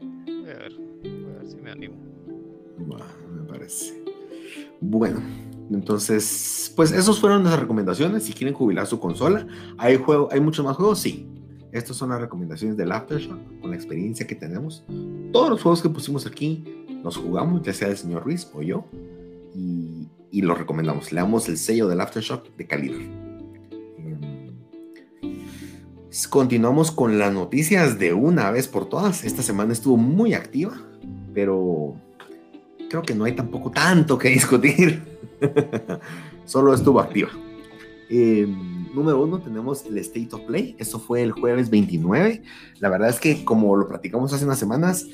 [0.00, 0.72] Voy a ver,
[1.02, 1.96] voy a ver si me animo.
[2.78, 4.02] me parece.
[4.80, 5.20] Bueno,
[5.70, 8.24] entonces, pues esos fueron las recomendaciones.
[8.24, 9.46] Si quieren jubilar su consola,
[9.76, 11.00] ¿hay, juego, ¿hay muchos más juegos?
[11.00, 11.28] Sí.
[11.70, 14.84] Estas son las recomendaciones del Aftershock, con la experiencia que tenemos.
[15.32, 18.86] Todos los juegos que pusimos aquí Los jugamos, ya sea el señor Ruiz o yo,
[19.54, 21.12] y, y los recomendamos.
[21.12, 23.27] Le damos el sello del Aftershock de calidad.
[26.30, 29.24] Continuamos con las noticias de una vez por todas.
[29.24, 30.72] Esta semana estuvo muy activa,
[31.34, 31.96] pero
[32.88, 35.02] creo que no hay tampoco tanto que discutir.
[36.46, 37.28] Solo estuvo activa.
[38.08, 40.76] Em, número uno, tenemos el State of Play.
[40.78, 42.42] Eso fue el jueves 29.
[42.80, 45.06] La verdad es que, como lo platicamos hace unas semanas,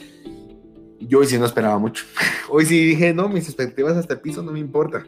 [1.01, 2.05] yo hoy sí no esperaba mucho.
[2.49, 5.05] Hoy sí dije, no, mis expectativas hasta el piso no me importa.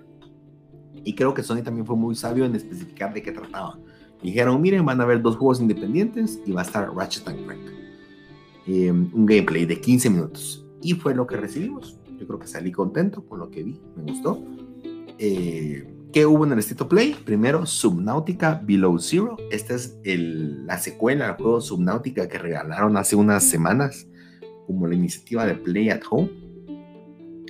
[1.05, 3.79] Y creo que Sony también fue muy sabio en especificar de qué trataba.
[4.23, 7.61] Dijeron, miren, van a haber dos juegos independientes y va a estar Ratchet Clank.
[8.67, 10.67] Em, un gameplay de 15 minutos.
[10.83, 11.99] Y fue lo que recibimos.
[12.19, 14.43] Yo creo que salí contento con lo que vi, me gustó.
[15.19, 17.15] Eh, ¿Qué hubo en el State Play?
[17.25, 19.37] Primero, Subnautica Below Zero.
[19.51, 24.09] Esta es la secuela al juego Subnautica que regalaron hace unas semanas
[24.67, 26.31] como la iniciativa de Play at Home.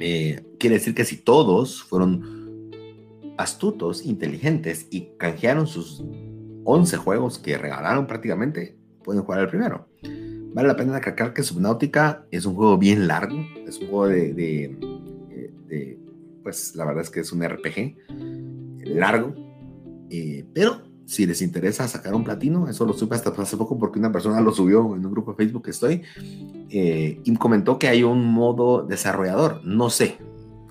[0.00, 2.70] Eh, quiere decir que si todos fueron
[3.38, 6.04] astutos, inteligentes y canjearon sus
[6.66, 9.88] 11 juegos que regalaron prácticamente, pueden jugar el primero.
[10.52, 13.36] Vale la pena destacar que Subnautica es un juego bien largo,
[13.66, 14.76] es un juego de,
[16.42, 17.96] pues la verdad es que es un RPG
[18.84, 19.34] largo,
[20.10, 23.98] eh, pero si les interesa sacar un platino, eso lo supe hasta hace poco porque
[23.98, 26.02] una persona lo subió en un grupo de Facebook que estoy
[26.70, 30.18] eh, y comentó que hay un modo desarrollador, no sé,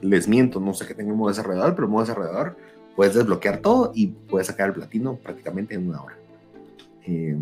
[0.01, 2.57] les miento, no sé que tenga un modo desarrollador, pero modo desarrollador
[2.95, 6.17] puedes desbloquear todo y puedes sacar el platino prácticamente en una hora.
[7.05, 7.37] Eh,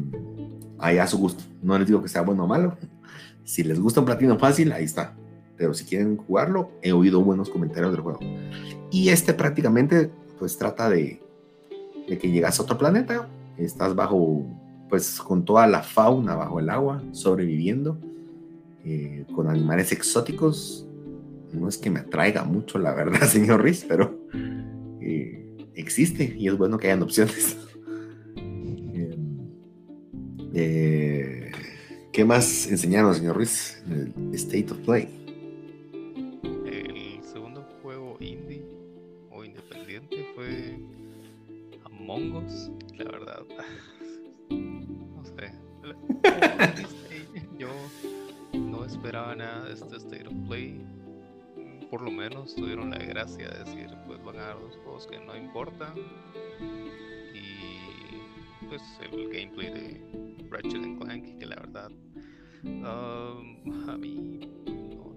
[0.79, 1.43] ahí a su gusto.
[1.61, 2.77] No les digo que sea bueno o malo.
[3.43, 5.15] Si les gusta un platino fácil, ahí está.
[5.57, 8.19] Pero si quieren jugarlo, he oído buenos comentarios del juego.
[8.91, 11.21] Y este prácticamente, pues trata de,
[12.07, 13.27] de que llegas a otro planeta,
[13.57, 14.45] estás bajo,
[14.89, 17.97] pues con toda la fauna bajo el agua, sobreviviendo,
[18.83, 20.87] eh, con animales exóticos.
[21.51, 24.19] No es que me atraiga mucho, la verdad, señor Riz, pero
[25.01, 25.42] eh,
[25.75, 27.57] existe y es bueno que hayan opciones.
[30.55, 31.51] Eh,
[32.11, 35.07] ¿Qué más enseñaron, señor Ruiz, el State of Play?
[36.67, 38.63] El segundo juego indie
[39.31, 40.77] o independiente fue
[41.85, 43.43] Among Us, la verdad.
[44.51, 45.53] No sé.
[47.57, 47.69] Yo
[48.53, 50.79] no esperaba nada de este State of Play.
[51.93, 55.19] Por lo menos tuvieron la gracia de decir, pues van a dar dos juegos que
[55.19, 55.93] no importan.
[57.35, 61.91] Y pues el gameplay de Ratchet Clank, que la verdad
[62.63, 64.39] um, a mí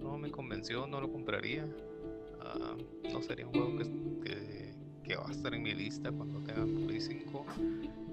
[0.03, 1.65] no, me convenció, no lo compraría.
[1.65, 3.79] Uh, no sería un juego
[4.21, 7.45] que, que, va a estar en mi lista cuando tenga Play 5.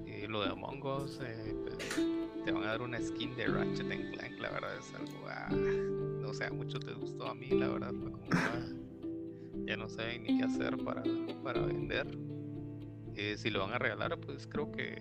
[0.06, 2.00] Y lo de Among Us, eh, pues,
[2.46, 6.44] te van a dar una skin de Ratchet Clank, la verdad es algo, ah, sé,
[6.44, 8.66] a muchos les gustó, a mí la verdad fue como, ah,
[9.66, 11.02] ya no sé ni qué hacer para,
[11.42, 12.06] para vender.
[13.16, 15.00] Eh, si lo van a regalar, pues creo que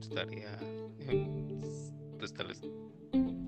[0.00, 0.58] estaría
[2.18, 2.60] pues tal vez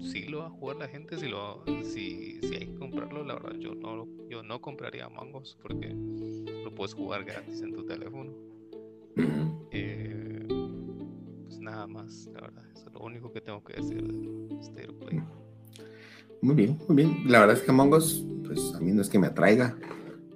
[0.01, 3.34] sí lo va a jugar la gente si lo si, si hay que comprarlo la
[3.34, 8.32] verdad yo no yo no compraría mangos porque lo puedes jugar gratis en tu teléfono.
[9.70, 10.47] Eh,
[11.45, 14.99] pues nada más la verdad eso es lo único que tengo que decir del Stereo
[14.99, 15.22] Play
[16.43, 19.09] muy bien muy bien la verdad es que Among Us pues a mí no es
[19.09, 19.76] que me atraiga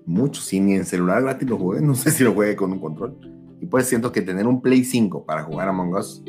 [0.05, 2.81] mucho si ni en celular gratis lo juegue no sé si lo juegue con un
[2.81, 3.17] control
[3.63, 6.21] y pues siento que tener un Play 5 para jugar Among Us,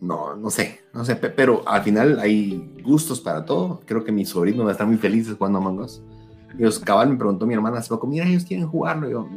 [0.00, 3.80] no, no sé, no sé, pero al final hay gustos para todo.
[3.84, 6.00] Creo que mi sobrino va a estar muy feliz jugando Among Us.
[6.56, 9.10] Y los cabal me preguntó mi hermana hace poco, mira, ellos quieren jugarlo.
[9.10, 9.28] yo,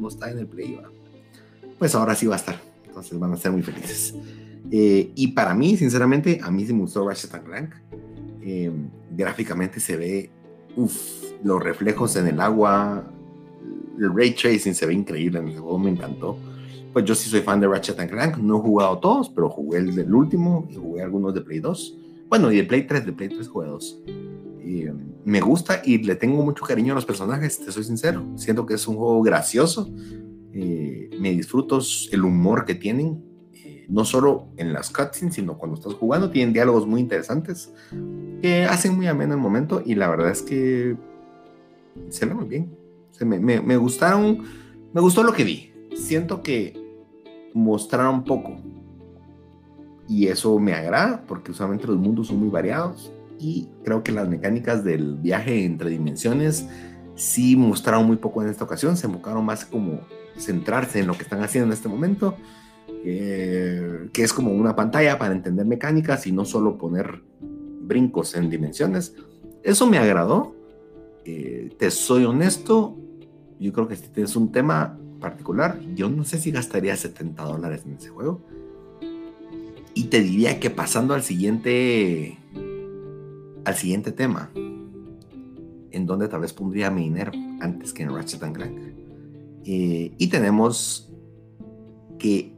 [0.00, 0.80] no, está en el Play.
[1.78, 2.60] Pues ahora sí va a estar.
[2.84, 4.12] Entonces van a ser muy felices.
[4.72, 7.74] Eh, y para mí, sinceramente, a mí se me gustó Ratchet Clank.
[8.48, 8.70] Eh,
[9.10, 10.30] gráficamente se ve,
[10.76, 13.10] uff, los reflejos en el agua,
[13.98, 16.38] el ray tracing se ve increíble en el juego, me encantó.
[16.92, 20.14] Pues yo sí soy fan de Ratchet Clank, no he jugado todos, pero jugué el
[20.14, 21.98] último y jugué algunos de Play 2.
[22.28, 23.68] Bueno, y de Play 3, de Play 3 jugué.
[24.64, 28.24] Y, um, me gusta y le tengo mucho cariño a los personajes, te soy sincero.
[28.36, 29.92] Siento que es un juego gracioso.
[30.52, 31.80] Eh, me disfruto
[32.12, 33.25] el humor que tienen, eh,
[33.88, 36.30] no solo en las cutscenes, sino cuando estás jugando.
[36.30, 37.72] Tienen diálogos muy interesantes
[38.42, 40.96] que hacen muy ameno el momento y la verdad es que
[42.08, 42.86] se ve muy bien
[43.24, 44.42] me, gustaron,
[44.92, 45.72] me gustó lo que vi.
[45.94, 46.74] Siento que
[47.54, 48.56] mostraron poco.
[50.08, 53.10] Y eso me agrada porque usualmente los mundos son muy variados
[53.40, 56.68] y creo que las mecánicas del viaje entre dimensiones
[57.16, 60.00] sí mostraron muy poco en esta ocasión, se enfocaron más como
[60.38, 62.36] centrarse en lo que están haciendo en este momento,
[63.08, 67.22] eh, que es como una pantalla para entender mecánicas y no solo poner
[67.82, 69.14] brincos en dimensiones.
[69.62, 70.54] eso me agradó.
[71.24, 72.96] Eh, te soy honesto,
[73.58, 77.82] yo creo que si tienes un tema particular, yo no sé si gastaría 70 dólares
[77.86, 78.40] en ese juego.
[79.94, 82.38] Y te diría que pasando al siguiente,
[83.64, 88.56] al siguiente tema, en donde tal vez pondría mi dinero antes que en Ratchet and
[88.56, 88.78] Clank.
[89.64, 91.12] Eh, y tenemos
[92.18, 92.55] que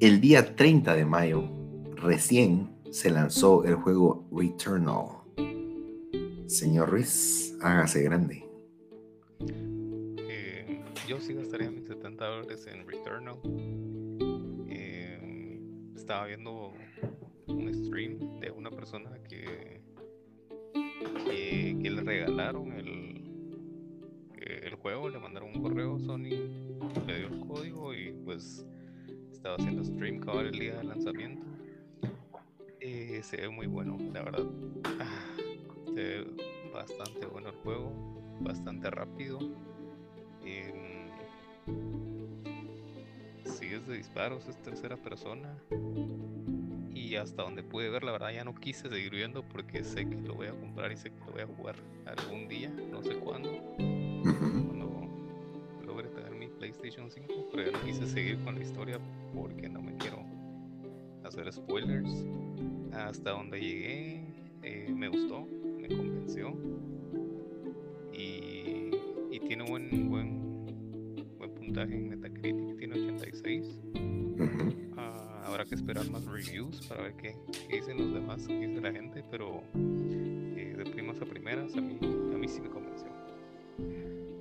[0.00, 1.48] el día 30 de mayo
[1.94, 5.22] recién se lanzó el juego Returnal.
[6.46, 8.44] Señor Ruiz, hágase grande.
[10.28, 13.36] Eh, yo sí gastaría mis 70 dólares en Returnal.
[14.68, 15.60] Eh,
[15.96, 16.74] estaba viendo
[17.48, 19.80] un stream de una persona que,
[21.24, 23.24] que, le regalaron el,
[24.36, 26.28] el juego, le mandaron un correo, Sony
[27.06, 28.66] le dio el código y pues
[29.46, 31.46] estaba haciendo stream cada el día de lanzamiento.
[32.80, 34.44] Eh, se ve muy bueno, la verdad.
[34.98, 35.36] Ah,
[35.86, 36.26] se ve
[36.74, 37.92] bastante bueno el juego,
[38.40, 39.38] bastante rápido.
[40.44, 41.12] Eh,
[43.44, 45.56] si es de disparos, es tercera persona.
[46.92, 50.16] Y hasta donde pude ver, la verdad ya no quise seguir viendo porque sé que
[50.16, 53.14] lo voy a comprar y sé que lo voy a jugar algún día, no sé
[53.14, 53.48] cuándo.
[53.76, 55.08] Cuando
[55.84, 58.98] logre tener PlayStation 5, pero ya no quise seguir con la historia
[59.34, 60.24] porque no me quiero
[61.24, 62.24] hacer spoilers.
[62.92, 64.24] Hasta donde llegué,
[64.62, 65.46] eh, me gustó,
[65.78, 66.56] me convenció.
[68.12, 68.90] Y,
[69.30, 73.78] y tiene buen, buen, buen puntaje en Metacritic, tiene 86.
[74.96, 77.34] Ah, habrá que esperar más reviews para ver qué,
[77.70, 81.98] dicen los demás, qué dice la gente, pero eh, de primas a primeras a mí,
[82.00, 83.08] a mí sí me convenció.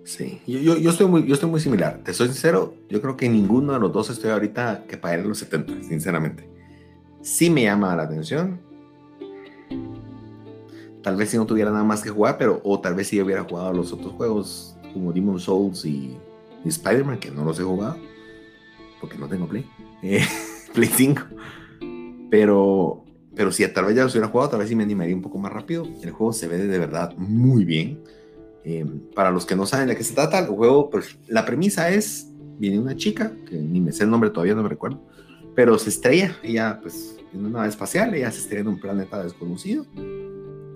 [0.06, 1.99] Sí, yo, yo, yo, estoy muy, yo estoy muy similar.
[2.03, 5.30] Te soy sincero, yo creo que ninguno de los dos estoy ahorita que pagar en
[5.30, 6.47] los 70, sinceramente.
[7.24, 8.62] Sí me llama la atención.
[11.01, 13.43] Tal vez si no tuviera nada más que jugar, pero o tal vez si hubiera
[13.43, 16.16] jugado los otros juegos como Demon Souls y,
[16.64, 17.97] Spider-Man, que no los he jugado,
[19.01, 19.68] porque no tengo Play,
[20.03, 20.24] eh,
[20.72, 21.22] Play 5.
[22.30, 23.03] Pero,
[23.36, 25.39] pero si tal vez ya los hubiera jugado, tal vez sí me animaría un poco
[25.39, 25.88] más rápido.
[26.03, 28.03] El juego se ve de verdad muy bien
[28.68, 31.91] Em, para los que no saben de qué se trata, el juego, pues la premisa
[31.91, 35.05] es, viene una chica, que ni me sé el nombre todavía, no me recuerdo,
[35.53, 39.24] pero se estrella, ella pues en una nave espacial, ella se estrella en un planeta
[39.24, 39.86] desconocido.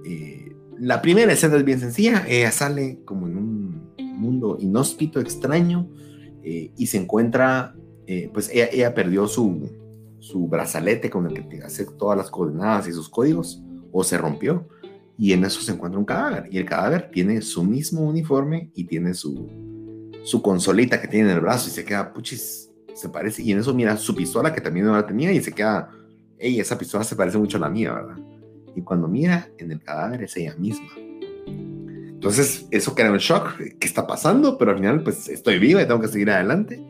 [0.05, 5.89] Eh, la primera escena es bien sencilla, ella sale como en un mundo inhóspito, extraño,
[6.43, 7.75] eh, y se encuentra,
[8.05, 9.67] eh, pues ella, perdió su,
[10.19, 14.67] su brazalete con el que hace todas las coordenadas y sus códigos, o se rompió
[15.19, 16.47] y en eso se encuentra un cadáver.
[16.49, 19.49] Y el cadáver tiene su mismo uniforme y tiene su,
[20.23, 23.43] su consolita que tiene en el brazo y se queda, puchis, se parece.
[23.43, 25.91] Y en eso mira su pistola que también no la tenía y se queda,
[26.37, 28.15] ey, esa pistola se parece mucho a la mía, ¿verdad?
[28.73, 30.87] Y cuando mira en el cadáver es ella misma.
[31.47, 33.57] Entonces, eso queda en shock.
[33.77, 34.57] ¿Qué está pasando?
[34.57, 36.81] Pero al final, pues estoy viva y tengo que seguir adelante.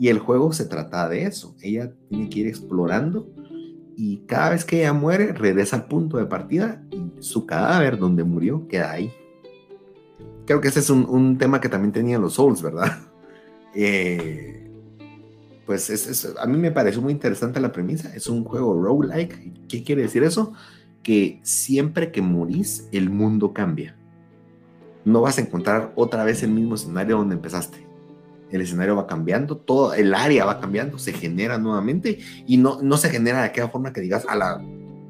[0.00, 1.54] Y el juego se trata de eso.
[1.62, 3.28] Ella tiene que ir explorando
[4.00, 8.22] y cada vez que ella muere, regresa al punto de partida y su cadáver donde
[8.22, 9.12] murió queda ahí.
[10.46, 12.96] Creo que ese es un, tema que también tenían los Souls, ¿verdad?
[13.74, 14.70] Eh,
[15.66, 18.12] pues es, a mí me pareció muy interesante la premisa.
[18.14, 19.68] Es un juego roguelike.
[19.68, 20.52] ¿Qué quiere decir eso?
[21.02, 23.94] Que siempre que morís, el mundo cambia.
[25.04, 27.87] No vas a encontrar otra vez el mismo escenario donde empezaste
[28.50, 32.96] el escenario va cambiando, todo el área va cambiando, se genera nuevamente y no, no
[32.96, 34.62] se genera de aquella forma que digas, a la,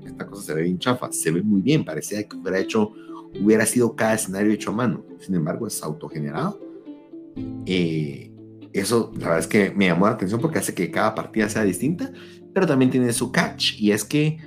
[0.05, 2.93] esta cosa se ve bien chafa, se ve muy bien, parecía que hubiera hecho,
[3.41, 6.61] hubiera sido cada escenario hecho a mano, sin embargo es autogenerado.
[7.67, 8.33] Eh,
[8.73, 11.63] eso la verdad es que me llamó la atención porque hace que cada partida sea
[11.63, 12.13] distinta,
[12.53, 14.39] pero también tiene su catch y es que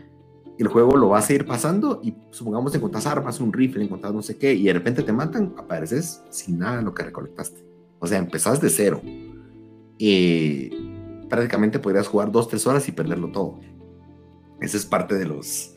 [0.59, 4.21] el juego lo vas a ir pasando y supongamos encuentras armas, un rifle, encuentras no
[4.21, 7.70] sé qué y de repente te matan, apareces sin nada de lo que recolectaste
[8.02, 9.02] o sea, empezás de cero.
[9.97, 10.72] Y
[11.30, 13.60] prácticamente podrías jugar dos, tres horas y perderlo todo.
[14.60, 15.76] Esa es parte de los...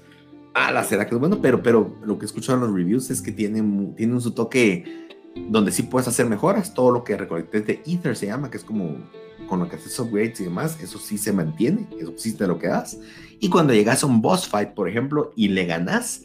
[0.54, 3.20] Ah, la será que es bueno, pero, pero lo que escucho en los reviews es
[3.20, 3.62] que tiene,
[3.96, 5.06] tiene un su toque
[5.48, 6.72] donde sí puedes hacer mejoras.
[6.72, 8.96] Todo lo que recolecté de Ether se llama, que es como
[9.48, 12.58] con lo que haces upgrades y demás, eso sí se mantiene, eso sí te lo
[12.58, 12.98] quedas.
[13.40, 16.24] Y cuando llegas a un boss fight, por ejemplo, y le ganas,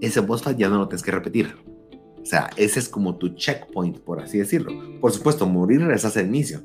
[0.00, 1.73] ese boss fight ya no lo tienes que repetir.
[2.24, 4.72] O sea, ese es como tu checkpoint, por así decirlo.
[4.98, 6.62] Por supuesto, morir es el inicio.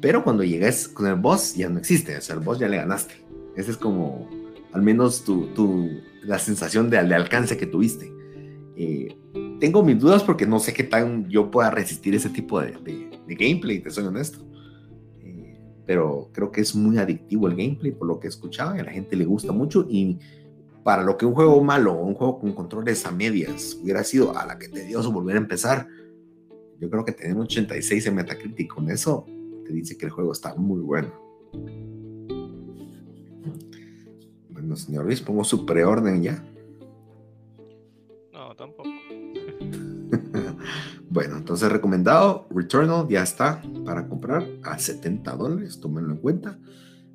[0.00, 2.16] Pero cuando llegues con el boss, ya no existe.
[2.16, 3.12] O sea, el boss ya le ganaste.
[3.56, 4.26] Ese es como,
[4.72, 5.86] al menos, tu, tu
[6.24, 8.10] la sensación de, de, alcance que tuviste.
[8.74, 9.14] Eh,
[9.60, 13.34] tengo mis dudas porque no sé qué tan yo pueda resistir ese tipo de, de,
[13.34, 14.46] gameplay, te soy honesto.
[15.22, 18.78] Eh, pero creo que es muy adictivo el gameplay, por lo que he escuchado, y
[18.78, 19.86] a la gente le gusta mucho.
[19.90, 20.18] Y
[20.84, 24.36] para lo que un juego malo o un juego con controles a medias hubiera sido
[24.36, 25.88] a la que te dio volver a empezar,
[26.78, 29.26] yo creo que tener un 86 en Metacritic con eso
[29.66, 31.12] te dice que el juego está muy bueno.
[34.48, 36.42] Bueno, señor Luis, pongo su preorden ya.
[38.32, 38.88] No, tampoco.
[41.10, 46.58] bueno, entonces recomendado, Returnal ya está para comprar a 70 dólares, tómenlo en cuenta.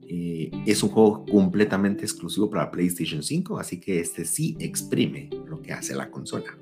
[0.08, 5.62] Eh, es un juego completamente exclusivo para PlayStation 5, así que este sí exprime lo
[5.62, 6.58] que hace la consola.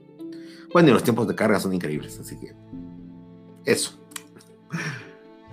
[0.71, 2.53] Bueno, y los tiempos de carga son increíbles, así que
[3.65, 3.99] eso.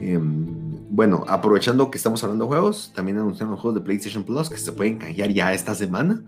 [0.01, 0.47] Em,
[0.89, 4.73] bueno, aprovechando que estamos hablando de juegos, también anunciaron juegos de PlayStation Plus que se
[4.73, 6.25] pueden canjear ya esta semana.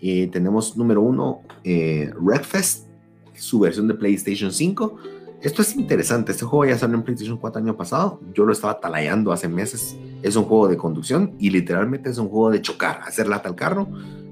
[0.00, 2.86] Eh, tenemos número uno, eh, Wreckfest,
[3.34, 4.96] su versión de PlayStation 5
[5.42, 6.32] esto es interesante.
[6.32, 8.20] Este juego ya salió en PlayStation 4 año pasado.
[8.34, 9.96] Yo lo estaba talayando hace meses.
[10.22, 13.54] Es un juego de conducción y literalmente es un juego de chocar, hacer lata al
[13.54, 13.88] carro.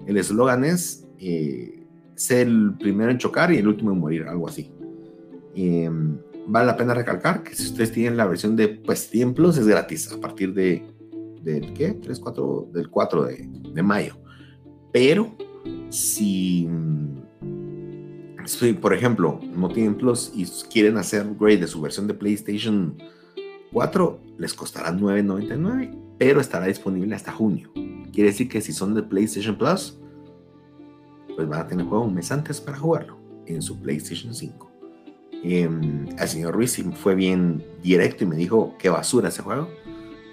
[0.06, 4.48] El eslogan es eh, ser el primero en chocar y el último en morir, algo
[4.48, 4.70] así.
[5.54, 9.56] Em, vale la pena recalcar que si ustedes tienen la versión de pues, 100 Plus
[9.56, 10.86] es gratis a partir de
[11.42, 11.92] del ¿qué?
[11.92, 14.18] 3, 4, del 4 de, de mayo.
[14.92, 15.34] Pero
[15.88, 16.68] si
[18.48, 22.96] si por ejemplo no tienen Plus y quieren hacer upgrade de su versión de PlayStation
[23.72, 27.70] 4, les costará 9.99, pero estará disponible hasta junio.
[28.12, 29.98] Quiere decir que si son de PlayStation Plus,
[31.36, 34.70] pues van a tener juego un mes antes para jugarlo en su PlayStation 5.
[35.44, 39.68] Em, el señor Ruiz fue bien directo y me dijo qué basura ese juego.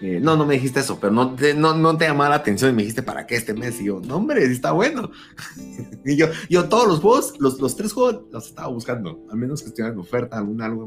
[0.02, 2.72] Eh, no, no me dijiste eso, pero no te, no, no te llamaba la atención
[2.72, 3.80] y me dijiste para qué este mes.
[3.80, 5.10] Y yo, no, hombre, está bueno.
[6.06, 9.62] y yo, yo todos los juegos, los, los tres juegos los estaba buscando, a menos
[9.62, 10.86] que estuvieran en oferta, algún algo.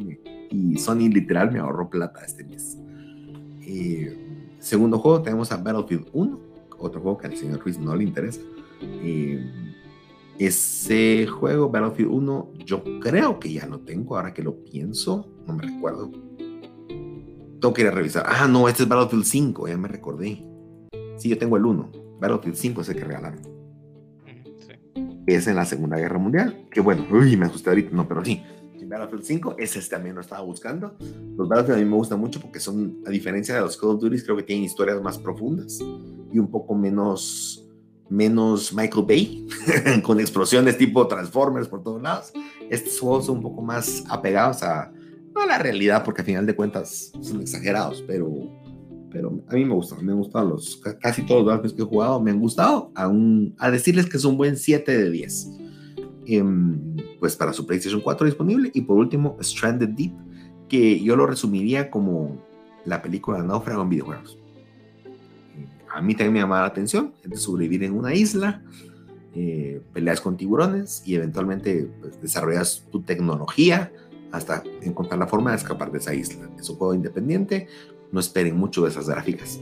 [0.51, 2.77] y Sony literal me ahorró plata este mes.
[3.63, 4.17] Eh,
[4.59, 6.41] segundo juego, tenemos a Battlefield 1,
[6.79, 8.41] otro juego que al señor Ruiz no le interesa.
[8.81, 9.43] Eh,
[10.39, 15.55] ese juego, Battlefield 1, yo creo que ya lo tengo, ahora que lo pienso, no
[15.55, 16.28] me recuerdo
[17.61, 18.25] tengo que ir a revisar.
[18.27, 20.45] Ah, no, este es Battlefield 5, ya me recordé.
[21.17, 21.93] Sí, yo tengo el 1.
[22.21, 23.41] Battlefield 5 es el que regalaron.
[24.59, 24.75] Sí.
[25.27, 26.67] Es en la Segunda Guerra Mundial.
[26.71, 27.95] Que bueno, uy, me asusté ahorita.
[27.95, 28.43] No, pero sí.
[28.89, 30.97] Battlefield 5, ese también lo estaba buscando.
[31.37, 34.01] Los Battlefield a mí me gustan mucho porque son, a diferencia de los Call of
[34.01, 35.79] Duty, creo que tienen historias más profundas
[36.33, 37.67] y un poco menos,
[38.09, 39.47] menos Michael Bay,
[40.03, 42.33] con explosiones tipo Transformers por todos lados.
[42.71, 44.93] Estos juegos son un poco más apegados a,
[45.39, 48.31] no la realidad, porque al final de cuentas son exagerados, pero,
[49.11, 51.87] pero a mí me gustan, me han gustado los, casi todos los juegos que he
[51.87, 53.11] jugado, me han gustado, a,
[53.59, 55.51] a decirles que es un buen 7 de 10.
[56.31, 58.71] Em, pues para su PlayStation 4 disponible.
[58.75, 60.13] Y por último, Stranded Deep,
[60.69, 62.37] que yo lo resumiría como
[62.85, 64.39] la película Náufrago en videojuegos.
[65.91, 68.63] A mí también me llama la atención, de sobrevivir en una isla,
[69.35, 73.91] eh, peleas con tiburones y eventualmente pues, desarrollas tu tecnología
[74.33, 76.49] hasta encontrar la forma de escapar de esa isla.
[76.59, 77.69] Es un juego independiente,
[78.13, 79.61] no esperen mucho de esas gráficas.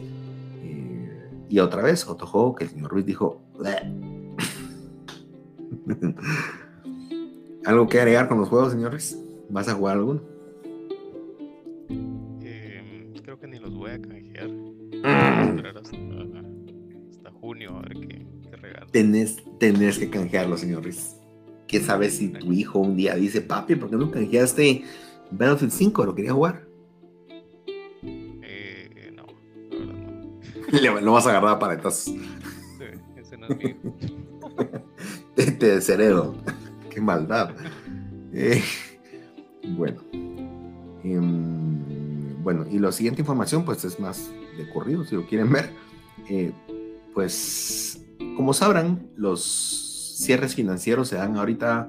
[0.63, 3.43] Eh, y otra vez, otro juego que el señor Ruiz dijo...
[7.65, 9.19] ¿Algo que agregar con los juegos, señor Ruiz?
[9.49, 10.23] ¿Vas a jugar alguno?
[12.41, 14.49] Eh, creo que ni los voy a canjear.
[14.49, 15.63] Mm.
[17.13, 18.87] Hasta, junio a ver qué, qué regalo.
[18.93, 21.16] Tenés, tenés que canjearlo, señor Ruiz.
[21.67, 24.85] ¿Qué sabes si tu hijo un día dice, papi, ¿por qué no canjeaste
[25.31, 26.07] Battlefield 5?
[26.07, 26.67] ¿Lo quería jugar?
[28.03, 29.27] Eh, no,
[29.71, 31.01] la verdad no.
[31.01, 31.97] lo vas a agarrar para estas.
[31.99, 32.21] Sí,
[33.17, 33.77] ese no es mío.
[35.35, 36.37] Te desheredo.
[36.91, 37.51] Qué maldad.
[38.33, 38.63] Eh,
[39.77, 40.03] bueno.
[41.03, 45.71] Em, bueno, y la siguiente información, pues es más de corrido, si lo quieren ver.
[46.29, 46.53] Eh,
[47.13, 48.05] pues,
[48.37, 49.86] como sabrán, los
[50.17, 51.89] cierres financieros se dan ahorita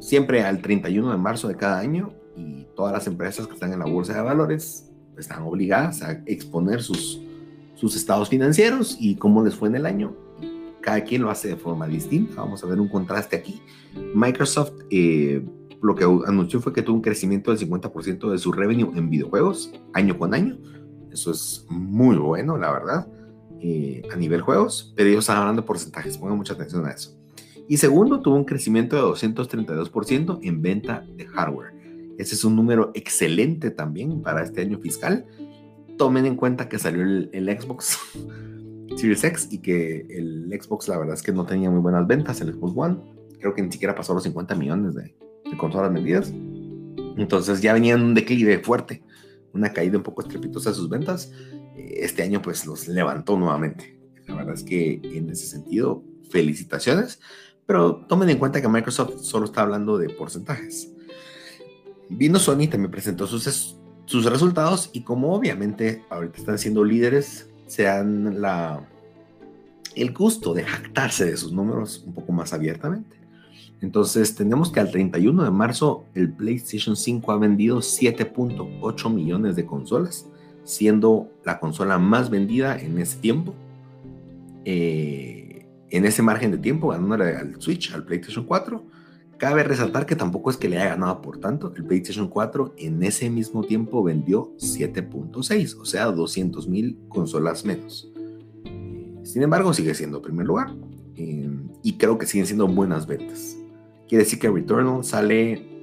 [0.00, 3.80] siempre al 31 de marzo de cada año y todas las empresas que están en
[3.80, 7.20] la bolsa de valores están obligadas a exponer sus,
[7.74, 10.14] sus estados financieros y cómo les fue en el año.
[10.80, 12.36] Cada quien lo hace de forma distinta.
[12.36, 13.60] Vamos a ver un contraste aquí.
[14.14, 15.44] Microsoft eh,
[15.82, 19.72] lo que anunció fue que tuvo un crecimiento del 50% de su revenue en videojuegos
[19.92, 20.58] año con año.
[21.10, 23.08] Eso es muy bueno, la verdad,
[23.60, 26.18] eh, a nivel juegos, pero ellos están hablando de porcentajes.
[26.18, 27.15] Pongan mucha atención a eso.
[27.68, 31.74] Y segundo, tuvo un crecimiento de 232% en venta de hardware.
[32.18, 35.26] Ese es un número excelente también para este año fiscal.
[35.98, 37.98] Tomen en cuenta que salió el, Xbox
[38.96, 42.40] Series X y que el Xbox la verdad es que no tenía muy buenas ventas,
[42.40, 42.96] el Xbox One.
[43.40, 45.14] Creo que ni siquiera pasó los 50 millones de,
[45.50, 46.32] de consolas vendidas.
[47.16, 49.02] Entonces ya venía en un declive fuerte,
[49.52, 51.32] una caída un poco estrepitosa de sus ventas.
[51.76, 53.98] Este año pues los levantó nuevamente.
[54.26, 57.20] La verdad es que en ese sentido felicitaciones,
[57.66, 60.90] pero tomen en cuenta que Microsoft solo está hablando de porcentajes.
[62.08, 67.82] Vino Sony, también presentó sus, sus resultados y como obviamente ahorita están siendo líderes, se
[67.82, 68.88] dan la,
[69.96, 73.16] el gusto de jactarse de sus números un poco más abiertamente.
[73.80, 79.66] Entonces tenemos que al 31 de marzo el PlayStation 5 ha vendido 7.8 millones de
[79.66, 80.26] consolas,
[80.64, 83.54] siendo la consola más vendida en ese tiempo.
[84.64, 85.35] Eh,
[85.90, 88.84] en ese margen de tiempo, ganándole al Switch, al PlayStation 4.
[89.38, 91.72] Cabe resaltar que tampoco es que le haya ganado por tanto.
[91.76, 98.10] El PlayStation 4 en ese mismo tiempo vendió 7.6, o sea, 200 mil consolas menos.
[99.24, 100.74] Sin embargo, sigue siendo primer lugar.
[101.16, 101.50] Eh,
[101.82, 103.56] y creo que siguen siendo buenas ventas.
[104.08, 105.76] Quiere decir que Returnal sale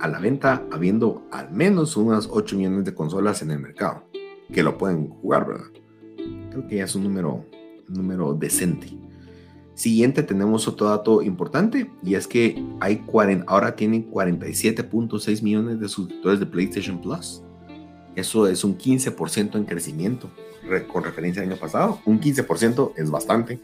[0.00, 4.04] a la venta habiendo al menos unas 8 millones de consolas en el mercado
[4.52, 5.66] que lo pueden jugar, ¿verdad?
[6.50, 7.46] Creo que ya es un número,
[7.88, 8.88] número decente.
[9.74, 15.88] Siguiente tenemos otro dato importante y es que hay 40, ahora tienen 47.6 millones de
[15.88, 17.42] suscriptores de PlayStation Plus.
[18.14, 20.30] Eso es un 15% en crecimiento
[20.92, 22.00] con referencia al año pasado.
[22.04, 23.60] Un 15% es bastante.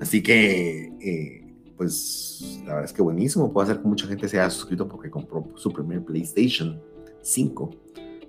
[0.00, 3.52] Así que, eh, pues, la verdad es que buenísimo.
[3.52, 6.80] Puede hacer que mucha gente se haya suscrito porque compró su primer PlayStation
[7.22, 7.70] 5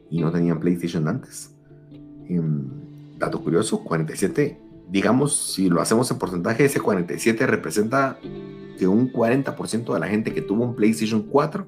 [0.10, 1.52] y no tenían PlayStation antes.
[2.28, 2.66] Em,
[3.18, 8.20] dato curioso, 47 digamos, si lo hacemos en porcentaje, ese 47 representa
[8.78, 11.68] que un 40% de la gente que tuvo un PlayStation 4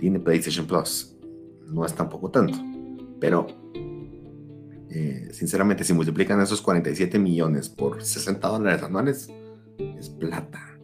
[0.00, 1.16] tiene PlayStation Plus.
[1.66, 2.58] No es tampoco tanto.
[3.20, 3.46] Pero,
[4.90, 9.28] eh, sinceramente, si multiplican esos 47 millones por 60 dólares anuales,
[9.78, 10.78] es plata.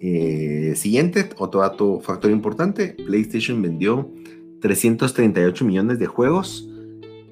[0.00, 4.10] Eh, siguiente, otro dato, factor importante, PlayStation vendió
[4.60, 6.68] 338 millones de juegos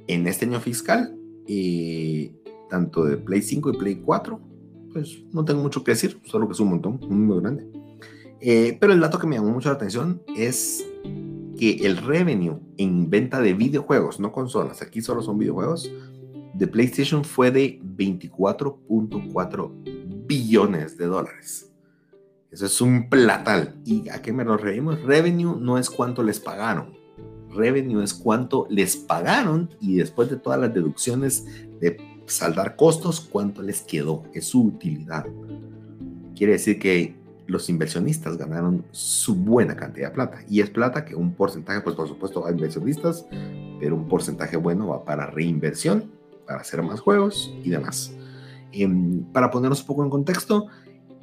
[0.09, 1.17] en este año fiscal.
[1.47, 2.33] Y
[2.69, 4.41] tanto de Play 5 y Play 4,
[4.93, 7.67] pues no tengo mucho que decir, solo que es un montón, un número grande.
[8.41, 10.85] Eh, pero el dato que me llamó mucho la atención es
[11.59, 15.91] que el revenue en venta de videojuegos, no consolas, aquí solo son videojuegos,
[16.55, 21.73] de PlayStation fue de 24.4 billones de dólares.
[22.51, 23.75] Eso es un platal.
[23.85, 25.03] ¿Y a qué me lo reímos?
[25.03, 26.97] Revenue no es cuánto les pagaron.
[27.51, 31.45] Revenue es cuánto les pagaron y después de todas las deducciones
[31.81, 35.27] de saldar costos, cuánto les quedó, es su utilidad.
[36.35, 37.15] Quiere decir que
[37.47, 40.39] los inversionistas ganaron su buena cantidad de plata.
[40.49, 43.27] Y es plata que un porcentaje, pues por supuesto a inversionistas,
[43.81, 46.11] pero un porcentaje bueno va para reinversión,
[46.47, 48.13] para hacer más juegos y demás.
[48.73, 50.67] Em, para ponernos un poco en contexto,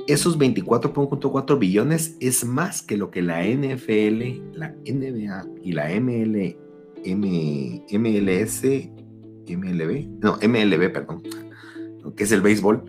[0.07, 6.57] esos 24.4 billones es más que lo que la NFL, la NBA y la ML,
[7.05, 8.63] MLS
[9.47, 11.23] MLB, no, MLB, perdón,
[12.15, 12.83] que es el béisbol,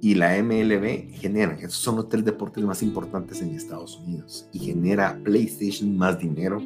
[0.00, 4.60] y la MLB generan, esos son los tres deportes más importantes en Estados Unidos, y
[4.60, 6.62] genera PlayStation más dinero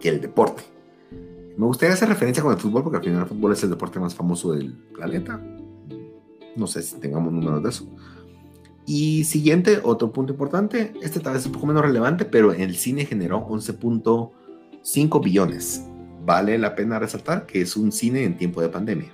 [0.00, 0.62] que el deporte.
[1.56, 3.98] Me gustaría hacer referencia con el fútbol, porque al final el fútbol es el deporte
[3.98, 5.40] más famoso del planeta.
[6.54, 7.88] No sé si tengamos números de eso.
[8.84, 12.76] Y siguiente, otro punto importante, este tal vez es un poco menos relevante, pero el
[12.76, 15.88] cine generó 11.5 billones
[16.26, 19.12] vale la pena resaltar que es un cine en tiempo de pandemia.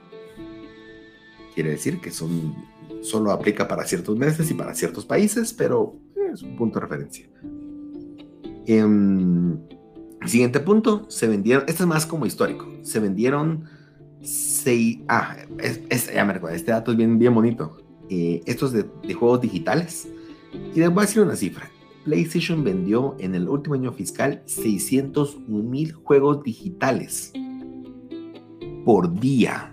[1.55, 2.57] Quiere decir que son,
[3.03, 5.95] solo aplica para ciertos meses y para ciertos países, pero
[6.33, 7.29] es un punto de referencia.
[8.67, 9.59] Em,
[10.25, 13.65] siguiente punto, se vendieron, este es más como histórico, se vendieron
[14.23, 15.37] seis, ah,
[16.15, 17.77] ya me recuerdo, este dato es bien, bien bonito.
[18.09, 20.09] Eh, estos de, de juegos digitales.
[20.75, 21.72] Y les voy a decir una cifra.
[22.05, 27.33] PlayStation vendió en el último año fiscal 601 mil juegos digitales
[28.85, 29.73] por día.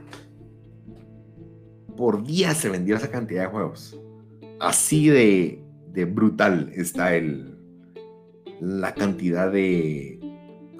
[1.98, 4.00] Por día se vendió esa cantidad de juegos.
[4.60, 5.64] Así de,
[6.06, 7.58] brutal está el,
[8.62, 10.20] la cantidad de...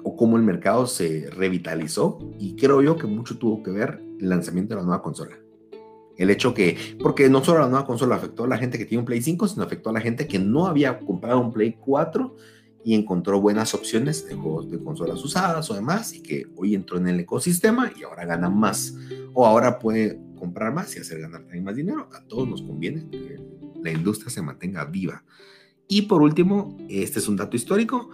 [0.04, 2.18] o cómo el mercado se revitalizó.
[2.38, 5.36] Y creo yo que mucho tuvo que ver el lanzamiento de la nueva consola.
[6.20, 9.00] El hecho que, porque no solo la nueva consola afectó a la gente que tiene
[9.00, 12.36] un Play 5, sino afectó a la gente que no había comprado un Play 4
[12.84, 16.98] y encontró buenas opciones de juegos de consolas usadas o demás y que hoy entró
[16.98, 18.94] en el ecosistema y ahora gana más
[19.32, 22.10] o ahora puede comprar más y hacer ganar también más dinero.
[22.12, 23.40] A todos nos conviene que
[23.82, 25.24] la industria se mantenga viva.
[25.88, 28.10] Y por último, este es un dato histórico,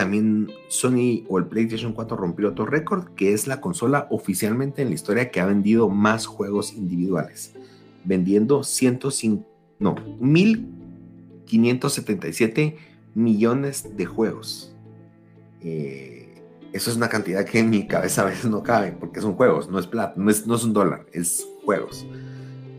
[0.00, 4.88] también Sony o el PlayStation 4 rompió otro récord, que es la consola oficialmente en
[4.88, 7.52] la historia que ha vendido más juegos individuales,
[8.04, 9.46] vendiendo 105,
[9.78, 12.76] no, 1.577
[13.14, 14.74] millones de juegos.
[15.60, 19.34] Eh, eso es una cantidad que en mi cabeza a veces no cabe, porque son
[19.34, 22.06] juegos, no es plata, no es, no es un dólar, es juegos.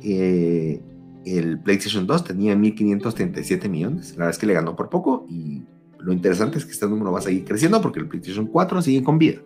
[0.02, 0.81] Eh,
[1.26, 4.14] el PlayStation 2 tenía 1.537 millones.
[4.14, 5.61] La verdad es que le ganó por poco y
[6.03, 9.03] lo interesante es que este número va a seguir creciendo porque el PlayStation 4 sigue
[9.03, 9.41] con vida.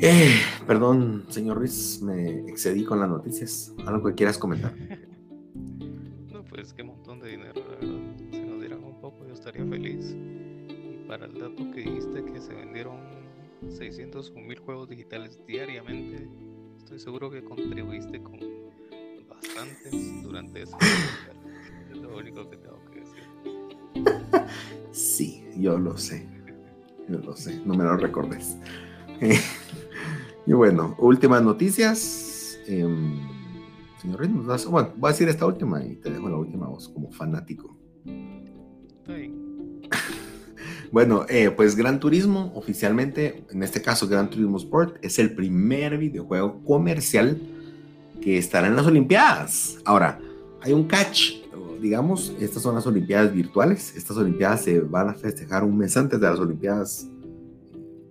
[0.00, 0.36] Eh,
[0.66, 3.74] perdón, señor Ruiz, me excedí con las noticias.
[3.86, 4.74] ¿Algo que quieras comentar?
[6.32, 8.00] No, pues qué montón de dinero, la verdad.
[8.32, 10.16] Si nos dieran un poco, yo estaría feliz.
[10.68, 12.96] Y para el dato que dijiste que se vendieron
[13.68, 16.28] 600 o 1000 juegos digitales diariamente,
[16.78, 18.40] estoy seguro que contribuiste con
[19.28, 20.76] bastantes durante ese
[21.92, 22.56] Es lo único que.
[22.56, 22.62] Sí,
[25.64, 26.26] yo lo sé.
[27.08, 28.56] Yo lo sé, no me lo recordes.
[30.46, 32.58] y bueno, últimas noticias.
[32.66, 33.18] Em,
[34.00, 37.10] señor Rey, bueno, voy a decir esta última y te dejo la última voz como
[37.10, 37.76] fanático.
[40.92, 45.98] Bueno, eh, pues Gran Turismo, oficialmente, en este caso Gran Turismo Sport, es el primer
[45.98, 47.36] videojuego comercial
[48.22, 49.78] que estará en las Olimpiadas.
[49.84, 50.20] Ahora,
[50.62, 51.43] hay un catch,
[51.80, 53.94] digamos, estas son las Olimpiadas virtuales.
[53.96, 57.08] Estas Olimpiadas se van a festejar un mes antes de las Olimpiadas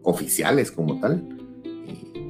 [0.03, 1.27] oficiales como tal.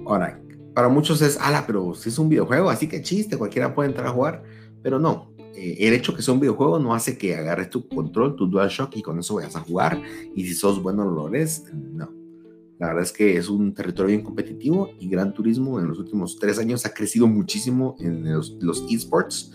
[0.05, 0.41] Ahora,
[0.73, 4.07] para muchos es, ala, pero si es un videojuego, así que chiste, cualquiera puede entrar
[4.07, 4.43] a jugar,
[4.81, 5.33] pero no.
[5.55, 8.95] Eh, el hecho que sea un videojuego no hace que agarres tu control, tu DualShock
[8.95, 10.01] y con eso vayas a jugar.
[10.35, 12.11] Y si sos bueno lo eres, no.
[12.79, 16.37] La verdad es que es un territorio bien competitivo y Gran Turismo en los últimos
[16.39, 19.51] tres años ha crecido muchísimo en los, los esports.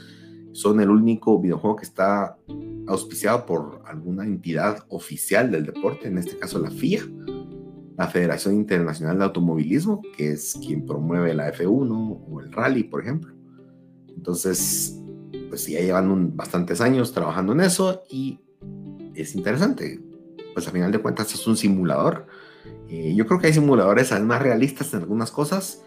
[0.59, 2.37] Son el único videojuego que está
[2.89, 7.03] auspiciado por alguna entidad oficial del deporte, en este caso la FIA
[7.99, 13.03] la Federación Internacional de Automovilismo, que es quien promueve la F1 o el rally, por
[13.03, 13.35] ejemplo.
[14.17, 15.01] Entonces,
[15.49, 18.41] pues ya llevan bastantes años trabajando en eso y
[19.17, 20.01] es interesante.
[20.55, 22.27] Pues a final de cuentas es un simulador.
[22.89, 25.83] Eh, yo creo que hay simuladores más realistas en algunas cosas,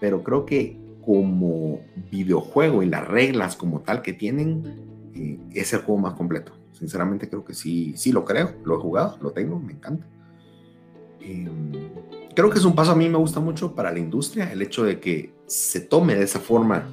[0.00, 1.80] pero creo que como
[2.10, 6.52] videojuego y las reglas como tal que tienen, eh, es el juego más completo.
[6.72, 10.04] Sinceramente creo que sí, sí lo creo, lo he jugado, lo tengo, me encanta.
[11.20, 11.72] Em,
[12.34, 14.82] creo que es un paso a mí me gusta mucho para la industria, el hecho
[14.82, 16.88] de que se tome de esa forma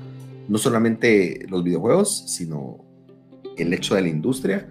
[0.48, 2.85] no solamente los videojuegos, sino
[3.57, 4.69] el hecho de la industria.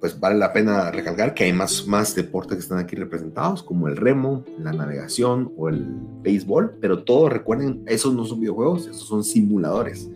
[0.00, 3.88] Pues vale la pena recalcar que hay más, más deportes que están aquí representados, como
[3.88, 5.84] el remo, la navegación o el
[6.22, 10.08] béisbol, pero todos recuerden, esos no son videojuegos, esos son simuladores.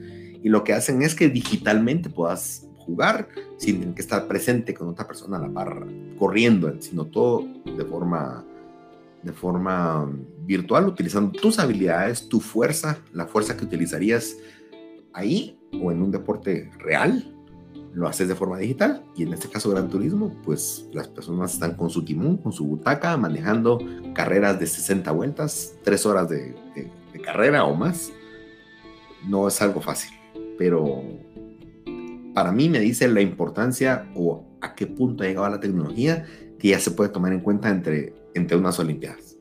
[0.43, 4.89] Y lo que hacen es que digitalmente puedas jugar sin tener que estar presente con
[4.89, 5.87] otra persona a la par
[6.19, 8.45] corriendo, sino todo de forma,
[9.23, 10.11] de forma
[10.45, 14.37] virtual, utilizando tus habilidades, tu fuerza, la fuerza que utilizarías
[15.13, 17.32] ahí o en un deporte real,
[17.95, 21.75] lo haces de forma digital y en este caso Gran Turismo, pues las personas están
[21.75, 23.79] con su timón, con su butaca, manejando
[24.15, 26.55] carreras de 60 vueltas, 3 horas de,
[27.13, 28.13] de carrera o más.
[29.29, 30.11] No es algo fácil,
[30.59, 31.03] pero
[32.35, 36.25] para mí me dice la importancia o a qué punto ha llegado la tecnología
[36.59, 39.37] que ya se puede tomar en cuenta entre, entre unas Olimpiadas.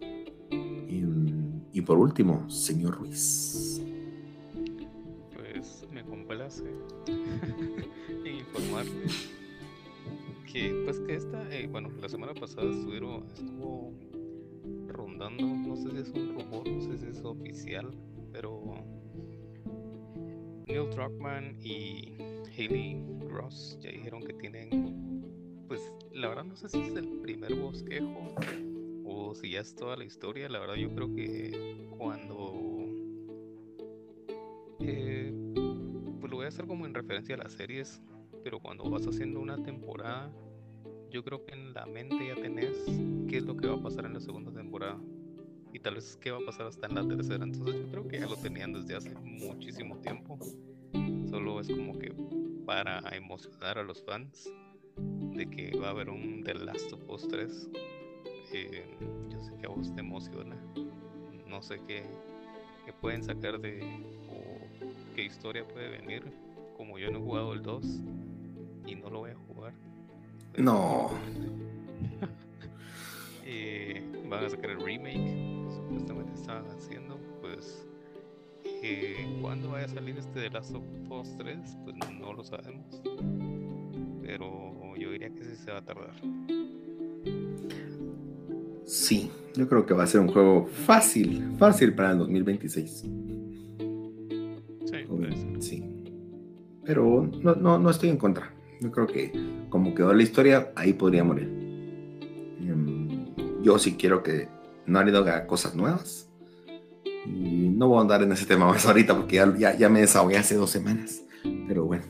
[1.74, 3.82] Y, por último, señor Ruiz.
[5.34, 6.64] Pues me complace
[10.52, 13.94] que pues que esta, eh, bueno, la semana pasada estuvieron, estuvo
[14.88, 17.92] rondando, no sé si es un rumor, no sé si es oficial,
[18.32, 18.62] pero
[20.68, 22.14] Neil Druckmann y
[22.58, 25.24] Haley Ross ya dijeron que tienen,
[25.68, 25.82] pues
[26.14, 28.36] la verdad no sé si es el primer bosquejo
[29.06, 30.50] o si ya es toda la historia.
[30.50, 32.88] La verdad yo creo que cuando...
[34.80, 35.34] Eh,
[36.20, 38.02] pues lo voy a hacer como en referencia a las series,
[38.44, 40.32] pero cuando vas haciendo una temporada,
[41.10, 42.78] yo creo que en la mente ya tenés
[43.28, 45.00] qué es lo que va a pasar en la segunda temporada
[45.74, 47.44] y tal vez qué va a pasar hasta en la tercera.
[47.44, 50.38] Entonces yo creo que ya lo tenían desde hace muchísimo tiempo.
[51.30, 52.14] Solo es como que
[52.66, 54.52] para emocionar a los fans
[54.98, 57.70] de que va a haber un The Last of Us 3.
[58.54, 58.86] Eh,
[59.30, 60.58] yo sé que a vos te emociona.
[61.48, 62.04] No sé qué,
[62.86, 63.82] qué pueden sacar de
[64.30, 66.24] o qué historia puede venir.
[66.76, 68.02] Como yo no he jugado el 2
[68.92, 69.74] y no lo voy a jugar.
[70.58, 71.12] No.
[73.46, 77.18] eh, van a sacar el remake que supuestamente estaban haciendo.
[77.40, 77.88] Pues
[78.84, 83.02] eh, cuando vaya a salir este de Last of Us 3, pues no lo sabemos.
[84.22, 86.14] Pero yo diría que sí se va a tardar.
[88.86, 92.90] Sí, yo creo que va a ser un juego fácil, fácil para el 2026.
[94.86, 94.98] Sí,
[95.60, 95.84] sí.
[96.84, 98.54] Pero no, no, no estoy en contra.
[98.82, 99.32] Yo creo que
[99.70, 101.48] como quedó la historia, ahí podría morir.
[102.60, 103.28] Em,
[103.62, 104.50] yo sí quiero que
[104.88, 106.28] Naughty Dog haga cosas nuevas
[107.26, 110.36] Y no voy a andar en ese tema más ahorita porque ya, ya, me desahogué
[110.36, 111.22] hace dos semanas.
[111.68, 112.04] Pero bueno.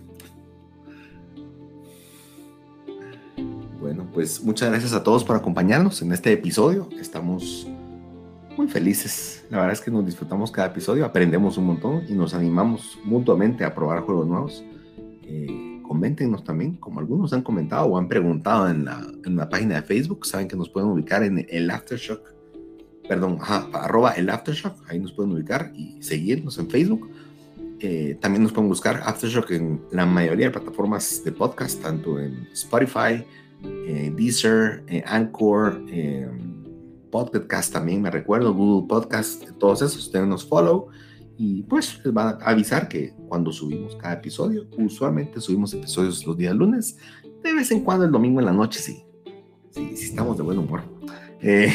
[3.82, 6.88] Bueno, pues muchas gracias a todos por acompañarnos en este episodio.
[6.98, 7.68] Estamos
[8.56, 9.46] muy felices.
[9.50, 13.66] La verdad es que nos disfrutamos cada episodio, aprendemos un montón y nos animamos mutuamente
[13.66, 14.64] a probar juegos nuevos.
[15.24, 19.76] Eh, coméntenos también, como algunos han comentado o han preguntado en la, en la página
[19.76, 22.32] de Facebook, saben que nos pueden ubicar en el Aftershock
[23.12, 27.10] perdón, arroba el Aftershock, ahí nos pueden ubicar y seguirnos en Facebook.
[27.82, 32.48] Eh, también nos pueden buscar Aftershock en la mayoría de plataformas de podcast, tanto en
[32.54, 33.26] Spotify,
[33.66, 35.82] eh, Deezer, eh, Anchor,
[37.12, 40.88] Podcast también, me recuerdo, Google Podcast, todos esos, denos follow
[41.44, 46.38] y pues les van a avisar que cuando subimos cada episodio, usualmente subimos episodios los
[46.38, 46.98] días lunes,
[47.44, 49.04] de vez en cuando el domingo en la noche, sí,
[49.72, 50.84] sí, sí estamos de buen humor.
[51.42, 51.74] Eh,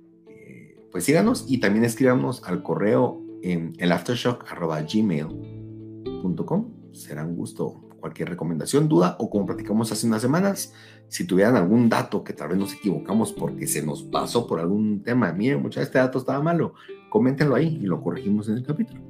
[0.90, 6.72] pues síganos y también escríbanos al correo en elaftershock.gmail.com.
[6.92, 10.72] Será un gusto cualquier recomendación, duda o como platicamos hace unas semanas,
[11.08, 15.02] si tuvieran algún dato que tal vez nos equivocamos porque se nos pasó por algún
[15.02, 16.74] tema, miren, mucho este dato estaba malo,
[17.10, 19.00] coméntenlo ahí y lo corregimos en el capítulo.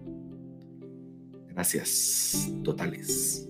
[1.49, 3.48] Gracias totales.